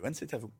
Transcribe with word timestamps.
Johan, 0.00 0.12
c'est 0.14 0.32
à 0.34 0.38
vous. 0.38 0.50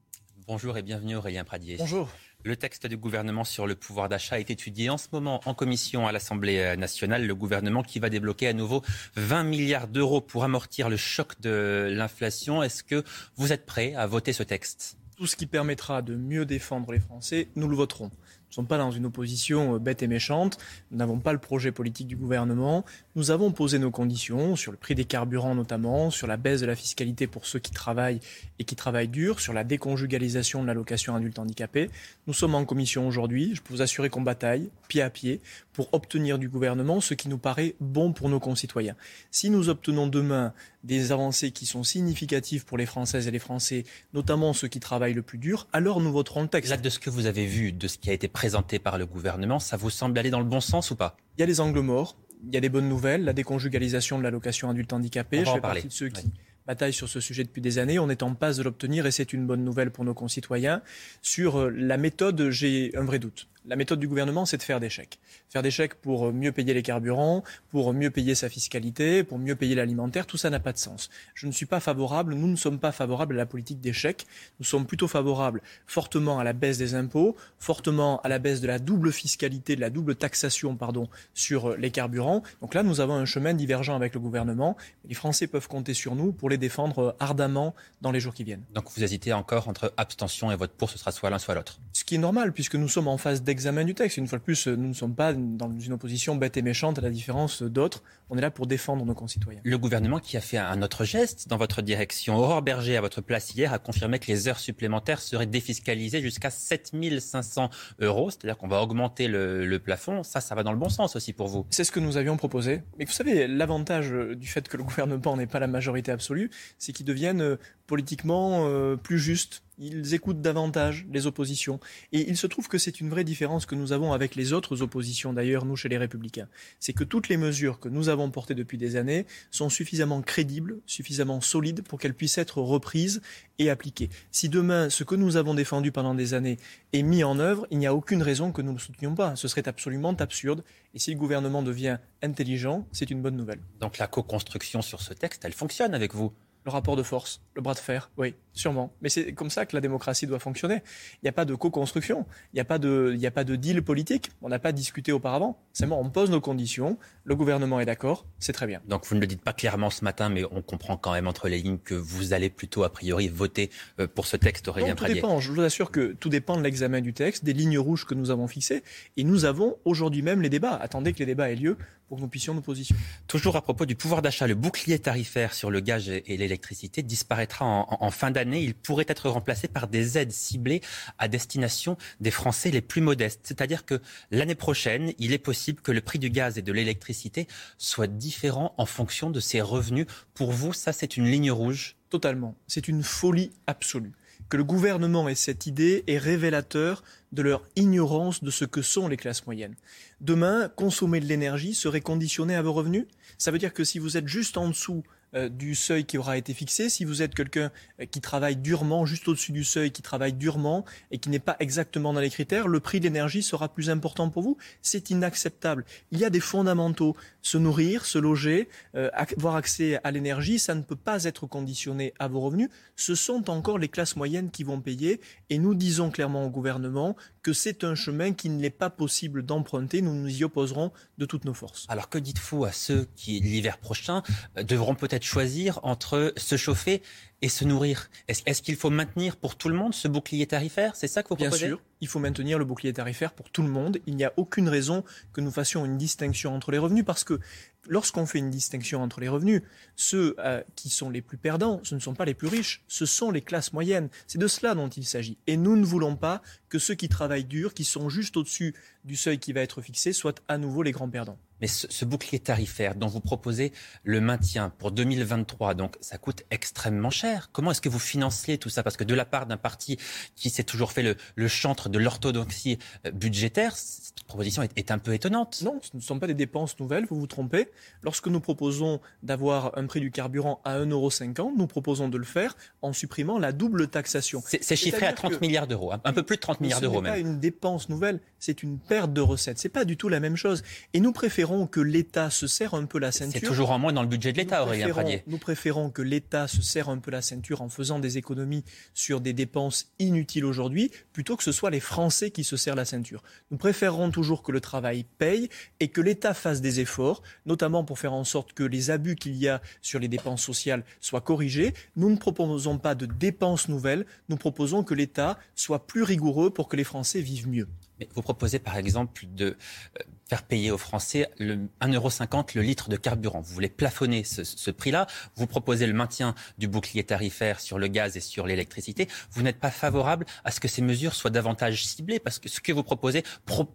Bonjour 0.47 0.77
et 0.77 0.83
bienvenue 0.83 1.17
Aurélien 1.17 1.45
Pradier. 1.45 1.77
Bonjour. 1.79 2.09
Le 2.43 2.57
texte 2.57 2.87
du 2.87 2.97
gouvernement 2.97 3.45
sur 3.45 3.67
le 3.67 3.75
pouvoir 3.75 4.09
d'achat 4.09 4.39
est 4.39 4.51
étudié 4.51 4.91
en 4.91 4.99
ce 4.99 5.09
moment 5.13 5.41
en 5.47 5.55
commission 5.55 6.07
à 6.07 6.13
l'Assemblée 6.13 6.77
nationale. 6.77 7.27
Le 7.27 7.35
gouvernement 7.35 7.83
qui 7.83 8.01
va 8.01 8.11
débloquer 8.11 8.49
à 8.49 8.53
nouveau 8.53 8.83
20 9.17 9.45
milliards 9.45 9.89
d'euros 9.89 10.21
pour 10.21 10.45
amortir 10.45 10.89
le 10.89 10.97
choc 10.97 11.41
de 11.41 11.89
l'inflation. 11.91 12.63
Est-ce 12.63 12.83
que 12.83 13.03
vous 13.37 13.53
êtes 13.53 13.65
prêt 13.65 13.95
à 13.95 14.07
voter 14.07 14.33
ce 14.33 14.43
texte? 14.43 14.99
Tout 15.17 15.27
ce 15.27 15.37
qui 15.37 15.47
permettra 15.47 16.03
de 16.03 16.17
mieux 16.17 16.45
défendre 16.45 16.93
les 16.93 17.01
Français, 17.01 17.49
nous 17.55 17.69
le 17.69 17.77
voterons. 17.77 18.11
Nous 18.51 18.55
ne 18.55 18.55
sommes 18.57 18.67
pas 18.67 18.79
dans 18.79 18.91
une 18.91 19.07
opposition 19.07 19.77
euh, 19.77 19.79
bête 19.79 20.03
et 20.03 20.09
méchante. 20.09 20.59
Nous 20.91 20.99
n'avons 20.99 21.21
pas 21.21 21.33
le 21.33 21.39
projet 21.39 21.71
politique 21.71 22.09
du 22.09 22.17
gouvernement. 22.17 22.85
Nous 23.15 23.31
avons 23.31 23.53
posé 23.53 23.79
nos 23.79 23.93
conditions 23.93 24.57
sur 24.57 24.73
le 24.73 24.77
prix 24.77 24.97
des 24.97 25.05
carburants 25.05 25.55
notamment, 25.55 26.11
sur 26.11 26.27
la 26.27 26.37
baisse 26.37 26.61
de 26.61 26.67
la 26.67 26.75
fiscalité 26.75 27.29
pour 27.29 27.47
ceux 27.47 27.61
qui 27.61 27.71
travaillent 27.71 28.19
et 28.59 28.65
qui 28.65 28.75
travaillent 28.75 29.07
dur, 29.07 29.39
sur 29.39 29.53
la 29.53 29.63
déconjugalisation 29.63 30.63
de 30.63 30.67
l'allocation 30.67 31.15
adulte 31.15 31.39
handicapé. 31.39 31.91
Nous 32.27 32.35
sommes 32.35 32.57
en 32.57 32.65
commission 32.65 33.07
aujourd'hui. 33.07 33.53
Je 33.55 33.63
peux 33.63 33.73
vous 33.73 33.83
assurer 33.83 34.11
qu'on 34.11 34.23
bataille 34.23 34.69
pied 34.91 35.03
à 35.03 35.09
pied 35.09 35.41
pour 35.73 35.89
obtenir 35.93 36.39
du 36.39 36.49
gouvernement 36.49 37.01
ce 37.01 37.15
qui 37.15 37.29
nous 37.29 37.39
paraît 37.39 37.77
bon 37.81 38.13
pour 38.13 38.29
nos 38.29 38.41
concitoyens. 38.41 38.97
Si 39.31 39.49
nous 39.49 39.69
obtenons 39.69 40.09
demain 40.09 40.53
des 40.83 41.13
avancées 41.13 41.53
qui 41.53 41.65
sont 41.65 41.85
significatives 41.85 42.65
pour 42.65 42.77
les 42.77 42.87
Françaises 42.87 43.29
et 43.29 43.31
les 43.31 43.39
Français, 43.39 43.85
notamment 44.13 44.53
ceux 44.53 44.69
qui 44.69 44.81
travaillent 44.81 45.15
le 45.15 45.23
plus 45.23 45.39
dur, 45.39 45.69
alors 45.73 46.01
nous 46.01 46.13
voterons 46.13 46.43
le 46.43 46.49
texte. 46.49 46.71
Là, 46.71 46.77
de 46.77 46.91
ce 46.91 46.99
que 46.99 47.11
vous 47.11 47.27
avez 47.27 47.47
vu, 47.47 47.73
de 47.73 47.87
ce 47.87 47.99
qui 47.99 48.11
a 48.11 48.13
été 48.13 48.29
présenté 48.41 48.79
par 48.79 48.97
le 48.97 49.05
gouvernement, 49.05 49.59
ça 49.59 49.77
vous 49.77 49.91
semble 49.91 50.19
aller 50.19 50.31
dans 50.31 50.39
le 50.39 50.47
bon 50.47 50.63
sens 50.63 50.91
ou 50.91 50.97
pas? 50.97 51.15
Il 51.37 51.41
y 51.41 51.43
a 51.43 51.47
les 51.47 51.61
angles 51.61 51.81
morts, 51.81 52.17
il 52.43 52.55
y 52.55 52.57
a 52.57 52.61
des 52.61 52.71
bonnes 52.71 52.89
nouvelles, 52.89 53.23
la 53.23 53.35
déconjugalisation 53.35 54.17
de 54.17 54.23
l'allocation 54.23 54.71
adulte 54.71 54.91
handicapé. 54.95 55.41
Je 55.41 55.45
fais 55.45 55.61
parler. 55.61 55.83
partie 55.83 55.89
de 55.89 55.93
ceux 55.93 56.09
qui 56.09 56.25
Oui. 56.25 56.31
bataillent 56.67 56.95
sur 56.95 57.07
ce 57.07 57.21
sujet 57.21 57.45
depuis 57.45 57.61
des 57.61 57.77
années. 57.77 57.99
On 57.99 58.09
est 58.09 58.23
en 58.23 58.35
passe 58.35 58.57
de 58.57 58.63
l'obtenir 58.63 59.05
et 59.05 59.11
c'est 59.11 59.35
une 59.35 59.47
bonne 59.47 59.63
nouvelle 59.63 59.91
pour 59.91 60.07
nos 60.07 60.15
concitoyens. 60.15 60.81
Sur 61.21 61.59
euh, 61.59 61.69
la 61.69 61.99
méthode, 61.99 62.49
j'ai 62.49 62.93
un 62.97 63.05
vrai 63.05 63.19
doute. 63.19 63.47
La 63.67 63.77
méthode 63.77 64.01
du 64.01 64.09
gouvernement, 64.09 64.47
c'est 64.47 64.57
de 64.57 64.63
faire 64.63 64.81
des 64.81 64.89
chèques. 64.89 65.19
Faire 65.51 65.63
des 65.63 65.71
chèques 65.71 65.95
pour 65.95 66.29
euh, 66.29 66.33
mieux 66.33 66.51
payer 66.51 66.73
les 66.73 66.83
carburants, 66.83 67.45
pour 67.71 67.93
mieux 67.93 68.11
payer 68.11 68.35
sa 68.35 68.49
fiscalité, 68.49 69.23
pour 69.23 69.39
mieux 69.39 69.55
payer 69.55 69.75
l'alimentaire, 69.75 70.27
tout 70.27 70.39
ça 70.39 70.49
n'a 70.49 70.61
pas 70.61 70.73
de 70.73 70.79
sens. 70.79 71.11
Je 71.35 71.47
ne 71.47 71.53
suis 71.53 71.67
pas 71.67 71.79
favorable, 71.79 72.35
nous 72.35 72.47
ne 72.47 72.57
sommes 72.57 72.79
pas 72.79 72.91
favorables 72.91 73.35
à 73.35 73.37
la 73.37 73.47
politique 73.47 73.81
des 73.81 73.93
chèques. 73.93 74.27
Nous 74.61 74.65
sommes 74.65 74.87
plutôt 74.87 75.09
favorables 75.09 75.61
fortement 75.87 76.39
à 76.39 76.45
la 76.45 76.55
baisse 76.55 76.79
des 76.79 76.95
impôts, 76.95 77.37
fortement 77.59 78.21
à 78.23 78.29
la 78.29 78.39
baisse 78.39 78.63
de 78.63 78.67
la 78.67 78.79
double 78.79 79.13
fiscalité, 79.13 79.77
de 79.77 79.81
la 79.83 79.91
double 79.91 80.15
taxation, 80.15 80.75
pardon, 80.77 81.09
sur 81.35 81.73
euh, 81.73 81.77
les 81.77 81.91
carburants. 81.91 82.43
Donc 82.63 82.73
là, 82.73 82.83
nous 82.83 83.01
avons 83.01 83.15
un 83.15 83.27
chemin 83.27 83.53
divergent 83.53 83.95
avec 83.95 84.15
le 84.15 84.21
gouvernement. 84.21 84.75
Les 85.07 85.15
Français 85.15 85.47
peuvent 85.47 85.69
compter 85.69 85.93
sur 85.93 86.15
nous 86.15 86.33
pour 86.33 86.49
les 86.49 86.59
défendre 86.59 86.99
euh, 86.99 87.13
ardemment 87.21 87.75
dans 88.01 88.11
les 88.11 88.21
jours 88.21 88.33
qui 88.33 88.45
viennent. 88.45 88.65
Donc 88.73 88.87
vous 88.97 89.05
hésitez 89.05 89.35
encore 89.35 89.69
entre 89.69 89.93
abstention 89.99 90.51
et 90.51 90.57
vote 90.57 90.73
pour, 90.73 90.89
ce 90.89 90.97
sera 90.97 91.13
soit 91.13 91.29
l'un 91.29 91.39
soit 91.39 91.55
l'autre. 91.55 91.79
Ce 91.93 92.05
qui 92.05 92.15
est 92.15 92.19
normal, 92.19 92.55
puisque 92.55 92.77
nous 92.77 92.89
sommes 92.89 93.09
en 93.09 93.19
phase 93.19 93.43
d'examen 93.51 93.85
du 93.85 93.97
texte. 93.97 94.17
Une 94.17 94.29
fois 94.29 94.39
de 94.39 94.45
plus, 94.45 94.69
nous 94.69 94.87
ne 94.87 94.93
sommes 94.93 95.17
pas 95.17 95.33
dans 95.33 95.73
une 95.73 95.93
opposition 95.93 96.37
bête 96.37 96.57
et 96.57 96.63
méchante 96.63 96.99
à 96.99 97.03
la 97.03 97.11
différence 97.11 97.63
d'autres. 97.65 98.05
On 98.29 98.39
est 98.39 98.41
là 98.41 98.53
pour 98.53 98.69
défendre 98.69 99.05
nos 99.05 99.15
concitoyens. 99.15 99.61
Le 99.65 99.77
gouvernement 99.77 100.21
qui 100.21 100.37
a 100.37 100.41
fait 100.41 100.57
un 100.57 100.83
autre 100.83 101.05
geste 101.05 101.49
dans 101.49 101.57
votre 101.57 101.83
direction. 101.83 102.37
Aurore 102.37 102.63
Berger, 102.63 102.97
à 102.97 103.01
votre 103.01 103.21
place 103.21 103.53
hier, 103.53 103.73
a 103.73 103.81
confirmé 103.81 104.21
que 104.21 104.29
les 104.29 104.47
heures 104.47 104.61
supplémentaires 104.61 105.21
seraient 105.21 105.49
défiscalisées 105.49 106.21
jusqu'à 106.21 106.51
7500 106.51 107.71
euros. 107.99 108.31
C'est-à-dire 108.31 108.57
qu'on 108.57 108.69
va 108.69 108.81
augmenter 108.83 109.27
le, 109.27 109.67
le 109.67 109.79
plafond. 109.81 110.23
Ça, 110.23 110.41
ça 110.41 110.55
va 110.55 110.63
dans 110.63 110.71
le 110.71 110.79
bon 110.79 110.89
sens 110.89 111.17
aussi 111.17 111.33
pour 111.33 111.49
vous. 111.49 111.67
C'est 111.71 111.83
ce 111.83 111.91
que 111.91 111.99
nous 111.99 112.19
avions 112.19 112.37
proposé. 112.37 112.83
Mais 113.01 113.05
vous 113.05 113.13
savez, 113.13 113.49
l'avantage 113.49 114.13
du 114.13 114.47
fait 114.47 114.69
que 114.69 114.77
le 114.77 114.85
gouvernement 114.85 115.37
n'est 115.37 115.49
pas 115.49 115.59
la 115.59 115.67
majorité 115.67 116.13
absolue, 116.13 116.51
c'est 116.79 116.93
qu'ils 116.93 117.07
deviennent 117.07 117.43
euh, 117.43 117.57
politiquement 117.91 118.69
euh, 118.69 118.95
plus 118.95 119.19
justes. 119.19 119.65
Ils 119.77 120.15
écoutent 120.15 120.41
davantage 120.41 121.07
les 121.11 121.27
oppositions. 121.27 121.81
Et 122.13 122.29
il 122.29 122.37
se 122.37 122.47
trouve 122.47 122.69
que 122.69 122.79
c'est 122.79 123.01
une 123.01 123.09
vraie 123.09 123.25
différence 123.25 123.67
que 123.67 123.75
nous 123.75 123.93
avons 123.93 124.13
avec 124.13 124.37
les 124.37 124.53
autres 124.53 124.81
oppositions, 124.83 125.33
d'ailleurs, 125.33 125.65
nous, 125.65 125.75
chez 125.75 125.89
les 125.89 125.99
Républicains. 125.99 126.47
C'est 126.79 126.93
que 126.93 127.03
toutes 127.03 127.29
les 127.29 127.37
mesures 127.37 127.81
que 127.81 127.89
nous 127.89 128.09
avons 128.09 128.31
portées 128.31 128.55
depuis 128.55 128.79
des 128.79 128.95
années 128.95 129.27
sont 129.51 129.71
suffisamment 129.71 130.23
crédibles, 130.23 130.79
suffisamment 130.87 131.41
solides 131.41 131.83
pour 131.83 131.99
qu'elles 131.99 132.15
puissent 132.15 132.39
être 132.39 132.59
reprises 132.61 133.23
et 133.59 133.71
appliquées. 133.71 134.11
Si 134.31 134.49
demain, 134.49 134.89
ce 134.89 135.03
que 135.03 135.17
nous 135.17 135.37
avons 135.37 135.55
défendu 135.55 135.91
pendant 135.91 136.15
des 136.15 136.33
années 136.35 136.59
est 136.93 137.03
mis 137.03 137.25
en 137.25 137.41
œuvre, 137.41 137.67
il 137.73 137.79
n'y 137.79 137.89
a 137.89 137.95
aucune 137.95 138.23
raison 138.23 138.53
que 138.53 138.63
nous 138.63 138.71
ne 138.71 138.77
le 138.77 138.81
soutenions 138.81 139.17
pas. 139.17 139.35
Ce 139.35 139.49
serait 139.49 139.67
absolument 139.67 140.13
absurde. 140.13 140.63
Et 140.95 141.01
si 141.01 141.11
le 141.11 141.19
gouvernement 141.19 141.65
devient 141.65 141.99
intelligent, 142.23 142.87
c'est 142.93 143.11
une 143.11 143.21
bonne 143.21 143.37
nouvelle. 143.37 143.61
Donc 143.81 143.99
la 143.99 144.07
co-construction 144.07 144.81
sur 144.81 145.01
ce 145.01 145.13
texte, 145.13 145.45
elle 145.45 145.55
fonctionne 145.55 145.93
avec 145.93 146.15
vous? 146.15 146.33
Le 146.67 146.71
rapport 146.73 146.95
de 146.95 147.03
force, 147.03 147.41
le 147.55 147.63
bras 147.63 147.73
de 147.73 147.79
fer, 147.79 148.11
oui, 148.19 148.35
sûrement. 148.53 148.93
Mais 149.01 149.09
c'est 149.09 149.33
comme 149.33 149.49
ça 149.49 149.65
que 149.65 149.75
la 149.75 149.81
démocratie 149.81 150.27
doit 150.27 150.39
fonctionner. 150.39 150.83
Il 151.15 151.19
n'y 151.25 151.29
a 151.31 151.33
pas 151.33 151.47
de 151.47 151.55
co-construction, 151.55 152.27
il 152.53 152.57
n'y 152.57 152.61
a, 152.61 152.67
pas 152.67 152.79
de- 152.79 153.13
il 153.15 153.19
n'y 153.19 153.27
a 153.27 153.31
pas 153.31 153.45
de 153.45 153.57
deal 153.57 153.83
politique, 153.83 154.31
on 154.43 154.51
n'a 154.51 154.59
pas 154.59 154.73
discuté 154.73 155.11
auparavant. 155.11 155.59
Seulement, 155.73 155.99
on 156.01 156.11
pose 156.11 156.31
nos 156.31 156.41
conditions, 156.43 156.99
le 157.25 157.35
gouvernement 157.35 157.81
est 157.81 157.87
d'accord, 157.87 158.27
c'est 158.39 158.53
très 158.53 158.67
bien. 158.67 158.83
Donc 158.87 159.07
vous 159.07 159.15
ne 159.15 159.21
le 159.21 159.27
dites 159.27 159.41
pas 159.41 159.55
clairement 159.55 159.89
ce 159.89 160.05
matin, 160.05 160.29
mais 160.29 160.45
on 160.51 160.61
comprend 160.61 160.99
quand 160.99 161.13
même 161.13 161.29
entre 161.29 161.49
les 161.49 161.59
lignes 161.63 161.79
que 161.79 161.95
vous 161.95 162.35
allez 162.35 162.51
plutôt 162.51 162.85
a 162.85 162.93
priori 162.93 163.29
voter 163.29 163.71
euh, 163.99 164.07
pour 164.07 164.27
ce 164.27 164.37
texte, 164.37 164.69
Aurélien 164.69 164.89
Donc, 164.89 164.97
tout 164.99 165.05
Pradier. 165.05 165.15
dépend, 165.15 165.41
je 165.41 165.51
vous 165.53 165.61
assure 165.63 165.91
que 165.91 166.13
tout 166.13 166.29
dépend 166.29 166.59
de 166.59 166.63
l'examen 166.63 167.01
du 167.01 167.15
texte, 167.15 167.43
des 167.43 167.55
lignes 167.55 167.79
rouges 167.79 168.05
que 168.05 168.15
nous 168.15 168.31
avons 168.31 168.49
fixées, 168.49 168.83
et 169.17 169.25
nous 169.25 169.47
avons 169.47 169.79
aujourd'hui 169.87 170.21
même 170.21 170.43
les 170.43 170.51
débats. 170.51 170.75
Attendez 170.77 171.15
que 171.15 171.21
les 171.21 171.27
débats 171.27 171.51
aient 171.51 171.57
lieu 171.57 171.79
pour 172.09 172.17
que 172.19 172.23
nous 172.23 172.29
puissions 172.29 172.53
nous 172.55 172.61
positionner. 172.61 173.01
Toujours 173.29 173.55
à 173.57 173.63
propos 173.63 173.87
du 173.87 173.95
pouvoir 173.95 174.21
d'achat, 174.21 174.49
le 174.49 174.57
bouclier 174.57 174.99
tarifaire 174.99 175.55
sur 175.55 175.71
le 175.71 175.81
gaz 175.81 176.09
et 176.11 176.25
et 176.27 176.37
l'électricité 176.51 177.03
disparaîtra 177.03 177.65
en, 177.65 177.87
en- 178.01 178.11
fin 178.11 178.31
d'année. 178.31 178.63
Il 178.63 178.75
pourrait 178.75 179.07
être 179.09 179.31
remplacé 179.31 179.69
par 179.69 179.89
des 179.89 180.19
aides 180.19 180.33
ciblées 180.33 180.83
à 181.19 181.29
destination 181.29 181.97
des 182.21 182.31
Français 182.31 182.71
les 182.71 182.81
plus 182.81 183.01
modestes. 183.01 183.41
C'est-à-dire 183.45 183.87
que 183.87 184.01
l'année 184.31 184.57
prochaine, 184.57 185.13
il 185.19 185.33
est 185.33 185.39
possible 185.39 185.81
que 185.81 185.93
le 185.93 186.01
prix 186.01 186.19
du 186.19 186.29
gaz 186.29 186.59
et 186.59 186.63
de 186.63 186.73
l'électricité 186.73 187.47
soit 187.79 188.09
différent 188.09 188.75
en 188.77 188.87
fonction 188.87 189.31
de 189.31 189.41
ses 189.41 189.61
revenus. 189.61 190.07
Pour 190.35 190.53
vous, 190.53 190.73
ça, 190.73 190.93
c'est 190.93 191.17
une 191.17 191.27
ligne 191.27 191.53
rouge? 191.53 191.97
Totalement. 192.11 192.57
C'est 192.67 192.89
une 192.89 193.05
folie 193.05 193.53
absolue. 193.69 194.13
Que 194.49 194.57
le 194.57 194.65
gouvernement 194.65 195.29
ait 195.29 195.37
cette 195.37 195.67
idée 195.67 196.03
est 196.09 196.19
révélateur 196.19 197.05
de 197.31 197.43
leur 197.43 197.63
ignorance 197.77 198.43
de 198.43 198.51
ce 198.51 198.65
que 198.65 198.83
sont 198.83 199.07
les 199.07 199.17
classes 199.17 199.47
moyennes. 199.47 199.77
Demain, 200.21 200.69
consommer 200.75 201.21
de 201.21 201.27
l'énergie 201.27 201.75
serait 201.75 202.01
conditionné 202.01 202.57
à 202.57 202.63
vos 202.63 202.73
revenus? 202.73 203.07
Ça 203.39 203.53
veut 203.53 203.59
dire 203.59 203.73
que 203.73 203.85
si 203.85 204.01
vous 204.01 204.17
êtes 204.17 204.27
juste 204.27 204.57
en 204.57 204.67
dessous 204.67 205.05
du 205.49 205.75
seuil 205.75 206.05
qui 206.05 206.19
aura 206.19 206.37
été 206.37 206.55
fixé, 206.55 206.89
si 206.89 207.05
vous 207.05 207.23
êtes 207.23 207.35
quelqu'un 207.35 207.71
euh, 208.01 208.07
qui 208.07 208.21
travaille 208.21 208.57
durement, 208.57 209.07
juste 209.07 209.29
au-dessus 209.29 209.53
du 209.53 209.65
seuil, 209.65 209.93
qui 209.93 210.03
travaille 210.03 210.33
durement 210.33 210.85
et 211.11 211.19
qui 211.19 211.31
n'est 211.31 211.39
pas 211.39 211.57
exactement 211.61 212.13
dans 212.13 212.21
les 212.21 212.31
critères, 212.31 212.67
le 212.69 212.81
prix 212.81 212.99
de 212.99 213.05
l'énergie 213.05 213.43
sera 213.43 213.69
plus 213.69 213.91
important 213.91 214.29
pour 214.29 214.43
vous. 214.43 214.57
C'est 214.83 215.11
inacceptable. 215.11 215.85
Il 216.11 216.19
y 216.19 216.25
a 216.25 216.31
des 216.31 216.41
fondamentaux. 216.41 217.17
Se 217.43 217.59
nourrir, 217.59 218.05
se 218.05 218.19
loger, 218.19 218.69
euh, 218.95 219.09
avoir 219.13 219.57
accès 219.57 220.01
à 220.05 220.11
l'énergie, 220.11 220.59
ça 220.59 220.75
ne 220.75 220.83
peut 220.83 220.97
pas 220.97 221.25
être 221.25 221.47
conditionné 221.47 222.13
à 222.19 222.29
vos 222.29 222.41
revenus. 222.41 222.69
Ce 222.97 223.15
sont 223.15 223.49
encore 223.51 223.79
les 223.79 223.89
classes 223.89 224.17
moyennes 224.17 224.51
qui 224.51 224.65
vont 224.65 224.81
payer. 224.81 225.21
Et 225.49 225.59
nous 225.59 225.75
disons 225.75 226.11
clairement 226.11 226.45
au 226.45 226.51
gouvernement 226.51 227.17
que 227.43 227.53
c'est 227.53 227.85
un 227.85 227.95
chemin 227.95 228.33
qu'il 228.33 228.57
n'est 228.57 228.71
pas 228.71 228.91
possible 228.91 229.45
d'emprunter. 229.45 230.03
Nous 230.03 230.15
nous 230.15 230.29
y 230.29 230.45
opposerons 230.45 230.93
de 231.19 231.27
toutes 231.27 231.45
nos 231.45 231.55
forces. 231.55 231.87
Alors 231.89 232.09
que 232.09 232.19
dites-vous 232.19 232.65
à 232.65 232.73
ceux 232.73 233.09
qui, 233.17 233.41
l'hiver 233.41 233.79
prochain, 233.79 234.23
euh, 234.57 234.63
devront 234.63 234.95
peut-être 234.95 235.25
choisir 235.25 235.81
entre 235.83 236.33
se 236.37 236.57
chauffer 236.57 237.03
et 237.43 237.49
se 237.49 237.65
nourrir 237.65 238.11
Est-ce 238.29 238.63
qu'il 238.63 238.77
faut 238.77 238.91
maintenir 238.91 239.37
pour 239.37 239.57
tout 239.57 239.69
le 239.69 239.75
monde 239.75 239.95
ce 239.95 240.09
bouclier 240.09 240.47
tarifaire? 240.47 240.95
C'est 240.95 241.09
ça 241.09 241.23
que 241.23 241.29
vous 241.31 241.37
Bien 241.37 241.49
proposez? 241.49 241.69
sûr, 241.69 241.81
il 242.01 242.09
faut 242.09 242.19
maintenir 242.19 242.59
le 242.59 242.65
bouclier 242.65 242.93
tarifaire 242.93 243.33
pour 243.33 243.51
tout 243.51 243.63
le 243.63 243.69
monde. 243.69 243.99
Il 244.07 244.17
n'y 244.17 244.25
a 244.25 244.33
aucune 244.37 244.69
raison 244.69 245.05
que 245.33 245.41
nous 245.41 245.51
fassions 245.51 245.85
une 245.85 245.97
distinction 245.97 246.55
entre 246.55 246.71
les 246.71 246.79
revenus 246.79 247.05
parce 247.05 247.25
que 247.25 247.41
lorsqu'on 247.89 248.27
fait 248.27 248.39
une 248.39 248.51
distinction 248.51 249.03
entre 249.03 249.21
les 249.21 249.29
revenus, 249.29 249.63
ceux 249.97 250.35
euh, 250.39 250.63
qui 250.77 250.91
sont 250.91 251.09
les 251.09 251.23
plus 251.23 251.39
perdants, 251.39 251.81
ce 251.83 251.95
ne 251.95 252.01
sont 252.01 252.15
pas 252.15 252.25
les 252.25 252.35
plus 252.35 252.49
riches, 252.49 252.83
ce 252.89 253.07
sont 253.07 253.31
les 253.31 253.41
classes 253.43 253.73
moyennes. 253.73 254.11
C'est 254.27 254.39
de 254.39 254.47
cela 254.49 254.75
dont 254.75 254.89
il 254.89 255.05
s'agit. 255.05 255.39
Et 255.47 255.57
nous 255.57 255.77
ne 255.77 255.85
voulons 255.85 256.17
pas 256.17 256.43
que 256.69 256.79
ceux 256.79 256.95
qui 256.95 257.09
travaillent 257.09 257.45
dur, 257.45 257.73
qui 257.75 257.85
sont 257.85 258.09
juste 258.09 258.37
au-dessus 258.37 258.75
du 259.05 259.17
seuil 259.17 259.39
qui 259.39 259.53
va 259.53 259.61
être 259.61 259.81
fixé, 259.81 260.13
soient 260.13 260.35
à 260.49 260.59
nouveau 260.59 260.83
les 260.83 260.93
grands 260.93 261.09
perdants. 261.09 261.39
Mais 261.61 261.67
ce, 261.67 262.05
bouclier 262.05 262.39
tarifaire 262.39 262.95
dont 262.95 263.07
vous 263.07 263.21
proposez 263.21 263.73
le 264.03 264.21
maintien 264.21 264.73
pour 264.79 264.91
2023, 264.91 265.75
donc 265.75 265.97
ça 266.01 266.19
coûte 266.19 266.43
extrêmement 266.51 267.11
cher. 267.11 267.51
Comment 267.53 267.71
est-ce 267.71 267.81
que 267.81 267.89
vous 267.89 267.99
financez 267.99 268.59
tout 268.59 268.69
ça? 268.69 268.83
Parce 268.83 268.97
que 268.97 269.05
de 269.05 269.15
la 269.15 269.25
part 269.25 269.47
d'un 269.47 269.57
parti 269.57 269.99
qui 270.35 270.51
s'est 270.51 270.65
toujours 270.65 270.93
fait 270.93 271.17
le, 271.37 271.49
chantre 271.49 271.89
de 271.89 271.99
l'orthodoxie 271.99 272.79
euh, 273.07 273.11
budgétaire, 273.11 273.77
cette 273.77 274.25
proposition 274.25 274.63
est, 274.63 274.91
un 274.91 274.99
peu 274.99 275.15
étonnante. 275.15 275.63
Non, 275.63 275.79
ce 275.83 275.97
ne 275.97 276.01
sont 276.01 276.19
pas 276.19 276.27
des 276.27 276.35
dépenses 276.35 276.79
nouvelles, 276.79 277.07
vous 277.09 277.19
vous 277.19 277.27
trompez. 277.27 277.69
Lorsque 278.03 278.27
nous 278.27 278.41
proposons 278.41 279.01
d'avoir 279.23 279.77
un 279.77 279.87
prix 279.87 280.01
du 280.01 280.11
carburant 280.11 280.61
à 280.65 280.79
1,50€, 280.79 281.57
nous 281.57 281.67
proposons 281.67 282.09
de 282.09 282.17
le 282.17 282.25
faire 282.25 282.57
en 282.83 282.93
supprimant 282.93 283.39
la 283.39 283.53
double 283.53 283.89
taxation. 283.89 284.43
C'est 284.47 284.77
chiffré 284.77 285.07
à 285.07 285.13
30 285.13 285.41
milliards 285.41 285.67
d'euros, 285.67 285.93
un 285.93 286.13
peu 286.13 286.23
plus 286.23 286.37
de 286.37 286.41
30 286.41 286.61
milliards 286.61 286.81
d'euros 286.81 287.01
même. 287.03 287.13
Ce 287.13 287.19
n'est 287.19 287.25
pas 287.25 287.29
une 287.31 287.41
dépense 287.41 287.89
nouvelle, 287.89 288.21
c'est 288.39 288.63
une 288.63 288.79
perte 288.79 289.13
de 289.13 289.21
recettes. 289.21 289.59
C'est 289.59 289.69
pas 289.69 289.85
du 289.85 289.97
tout 289.97 290.09
la 290.09 290.21
même 290.21 290.37
chose. 290.37 290.63
Et 290.93 291.01
nous 291.01 291.13
préférons 291.13 291.50
que 291.71 291.81
l'État 291.81 292.31
se 292.31 292.47
serre 292.47 292.75
un 292.75 292.85
peu 292.85 292.99
la 292.99 293.11
ceinture. 293.13 293.41
C'est 293.41 293.47
toujours 293.47 293.71
en 293.71 293.79
moins 293.79 293.93
dans 293.93 294.03
le 294.03 294.09
budget 294.09 294.33
de 294.33 294.39
l'État, 294.39 294.63
Aurélien 294.63 294.89
Pradier. 294.89 295.23
Nous 295.27 295.39
préférons 295.39 295.91
que 295.91 296.03
l'État 296.03 296.47
se 296.47 296.63
serre 296.63 296.89
un 296.89 296.99
peu 296.99 297.11
la 297.11 297.23
ceinture 297.23 297.61
en 297.61 297.69
faisant 297.69 297.99
des 297.99 298.19
économies 298.19 298.65
sur 298.95 299.21
des 299.21 299.33
dépenses 299.33 299.91
inutiles 299.99 300.45
aujourd'hui, 300.45 300.91
plutôt 301.13 301.37
que 301.37 301.43
ce 301.43 301.53
soit 301.53 301.71
les 301.71 301.81
Français 301.81 302.31
qui 302.31 302.45
se 302.45 302.57
serrent 302.57 302.77
la 302.77 302.85
ceinture. 302.85 303.23
Nous 303.51 303.57
préférons 303.57 304.11
toujours 304.11 304.43
que 304.43 304.53
le 304.53 304.61
travail 304.61 305.05
paye 305.19 305.49
et 305.81 305.89
que 305.89 306.01
l'État 306.01 306.35
fasse 306.35 306.61
des 306.61 306.79
efforts, 306.79 307.23
notamment 307.47 307.85
pour 307.85 307.99
faire 307.99 308.13
en 308.13 308.25
sorte 308.25 308.53
que 308.53 308.63
les 308.63 308.91
abus 308.91 309.17
qu'il 309.17 309.37
y 309.37 309.49
a 309.49 309.61
sur 309.83 309.99
les 309.99 310.09
dépenses 310.09 310.43
sociales 310.43 310.85
soient 311.01 311.21
corrigés. 311.21 311.75
Nous 311.97 312.11
ne 312.11 312.17
proposons 312.17 312.79
pas 312.79 312.95
de 312.95 313.07
dépenses 313.07 313.69
nouvelles, 313.69 314.07
nous 314.29 314.37
proposons 314.37 314.85
que 314.85 314.95
l'État 314.95 315.39
soit 315.57 315.87
plus 315.87 316.05
rigoureux 316.05 316.51
pour 316.51 316.69
que 316.69 316.77
les 316.77 316.85
Français 316.85 317.21
vivent 317.21 317.49
mieux. 317.49 317.67
Mais 318.01 318.09
vous 318.15 318.23
proposez 318.23 318.59
par 318.59 318.77
exemple 318.77 319.27
de 319.27 319.45
euh, 319.45 320.03
faire 320.29 320.43
payer 320.43 320.71
aux 320.71 320.79
Français 320.79 321.29
le 321.39 321.69
1,50€ 321.83 322.57
le 322.57 322.63
litre 322.63 322.89
de 322.89 322.97
carburant. 322.97 323.41
Vous 323.41 323.53
voulez 323.53 323.69
plafonner 323.69 324.25
ce, 324.25 324.71
prix-là. 324.71 325.07
Vous 325.37 325.47
proposez 325.47 325.87
le 325.87 325.93
maintien 325.93 326.35
du 326.57 326.67
bouclier 326.67 327.05
tarifaire 327.05 327.61
sur 327.61 327.79
le 327.79 327.89
gaz 327.89 328.17
et 328.17 328.21
sur 328.21 328.47
l'électricité. 328.47 329.07
Vous 329.33 329.43
n'êtes 329.43 329.59
pas 329.59 329.71
favorable 329.71 330.25
à 330.45 330.51
ce 330.51 330.61
que 330.61 330.69
ces 330.69 330.83
mesures 330.83 331.15
soient 331.15 331.31
davantage 331.31 331.85
ciblées 331.85 332.19
parce 332.21 332.39
que 332.39 332.49
ce 332.49 332.61
que 332.61 332.73
vous 332.73 332.83
proposez 332.83 333.23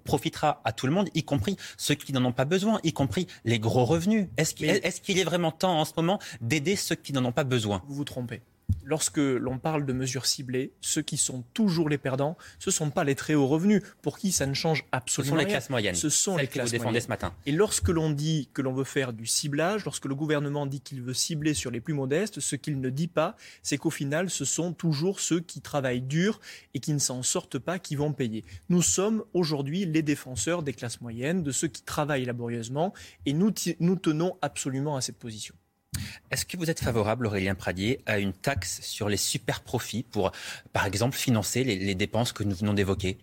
profitera 0.03 0.61
à 0.65 0.71
tout 0.71 0.87
le 0.87 0.93
monde, 0.93 1.09
y 1.13 1.23
compris 1.23 1.57
ceux 1.77 1.95
qui 1.95 2.13
n'en 2.13 2.25
ont 2.25 2.33
pas 2.33 2.45
besoin, 2.45 2.79
y 2.83 2.93
compris 2.93 3.27
les 3.43 3.59
gros 3.59 3.85
revenus. 3.85 4.27
Est-ce 4.37 4.55
qu'il 4.55 4.69
est, 4.69 4.85
est 4.85 5.23
vraiment 5.23 5.51
temps 5.51 5.79
en 5.79 5.85
ce 5.85 5.93
moment 5.95 6.19
d'aider 6.41 6.75
ceux 6.75 6.95
qui 6.95 7.13
n'en 7.13 7.23
ont 7.25 7.31
pas 7.31 7.43
besoin? 7.43 7.83
Vous 7.87 7.95
vous 7.95 8.05
trompez 8.05 8.41
lorsque 8.85 9.17
l'on 9.17 9.57
parle 9.57 9.85
de 9.85 9.93
mesures 9.93 10.25
ciblées, 10.25 10.71
ceux 10.79 11.01
qui 11.01 11.17
sont 11.17 11.43
toujours 11.53 11.89
les 11.89 11.97
perdants, 11.97 12.37
ce 12.59 12.69
ne 12.69 12.73
sont 12.73 12.91
pas 12.91 13.03
les 13.03 13.15
très 13.15 13.33
hauts 13.33 13.47
revenus, 13.47 13.81
pour 14.01 14.17
qui 14.17 14.31
ça 14.31 14.45
ne 14.45 14.53
change 14.53 14.85
absolument 14.91 15.35
rien. 15.35 15.43
Ce 15.43 15.43
sont 15.43 15.47
les 15.47 15.51
classes 15.51 15.69
moyennes. 15.69 15.95
Ce 15.95 16.09
sont 16.09 16.37
les 16.37 16.47
classes 16.47 16.73
moyennes. 16.73 17.01
ce 17.01 17.07
matin. 17.07 17.33
Et 17.45 17.51
lorsque 17.51 17.89
l'on 17.89 18.11
dit 18.11 18.49
que 18.53 18.61
l'on 18.61 18.73
veut 18.73 18.83
faire 18.83 19.11
du 19.11 19.25
ciblage, 19.25 19.83
lorsque 19.85 20.05
le 20.05 20.15
gouvernement 20.15 20.65
dit 20.65 20.81
qu'il 20.81 21.01
veut 21.01 21.13
cibler 21.13 21.53
sur 21.53 21.71
les 21.71 21.81
plus 21.81 21.93
modestes, 21.93 22.39
ce 22.39 22.55
qu'il 22.55 22.79
ne 22.79 22.89
dit 22.89 23.07
pas, 23.07 23.35
c'est 23.63 23.77
qu'au 23.77 23.89
final, 23.89 24.29
ce 24.29 24.45
sont 24.45 24.73
toujours 24.73 25.19
ceux 25.19 25.39
qui 25.39 25.61
travaillent 25.61 26.01
dur 26.01 26.39
et 26.73 26.79
qui 26.79 26.93
ne 26.93 26.99
s'en 26.99 27.23
sortent 27.23 27.59
pas 27.59 27.79
qui 27.79 27.95
vont 27.95 28.13
payer. 28.13 28.45
Nous 28.69 28.81
sommes 28.81 29.23
aujourd'hui 29.33 29.85
les 29.85 30.03
défenseurs 30.03 30.63
des 30.63 30.73
classes 30.73 31.01
moyennes, 31.01 31.43
de 31.43 31.51
ceux 31.51 31.67
qui 31.67 31.81
travaillent 31.81 32.25
laborieusement, 32.25 32.93
et 33.25 33.33
nous, 33.33 33.51
nous 33.79 33.95
tenons 33.95 34.37
absolument 34.41 34.95
à 34.95 35.01
cette 35.01 35.17
position. 35.17 35.55
Est-ce 36.31 36.45
que 36.45 36.57
vous 36.57 36.69
êtes 36.69 36.79
favorable, 36.79 37.27
Aurélien 37.27 37.55
Pradier, 37.55 38.01
à 38.05 38.19
une 38.19 38.33
taxe 38.33 38.81
sur 38.81 39.09
les 39.09 39.17
super 39.17 39.61
profits 39.61 40.03
pour, 40.03 40.31
par 40.73 40.85
exemple, 40.85 41.15
financer 41.15 41.63
les, 41.63 41.95
dépenses 41.95 42.33
que 42.33 42.43
nous 42.43 42.55
venons 42.55 42.73
d'évoquer? 42.73 43.17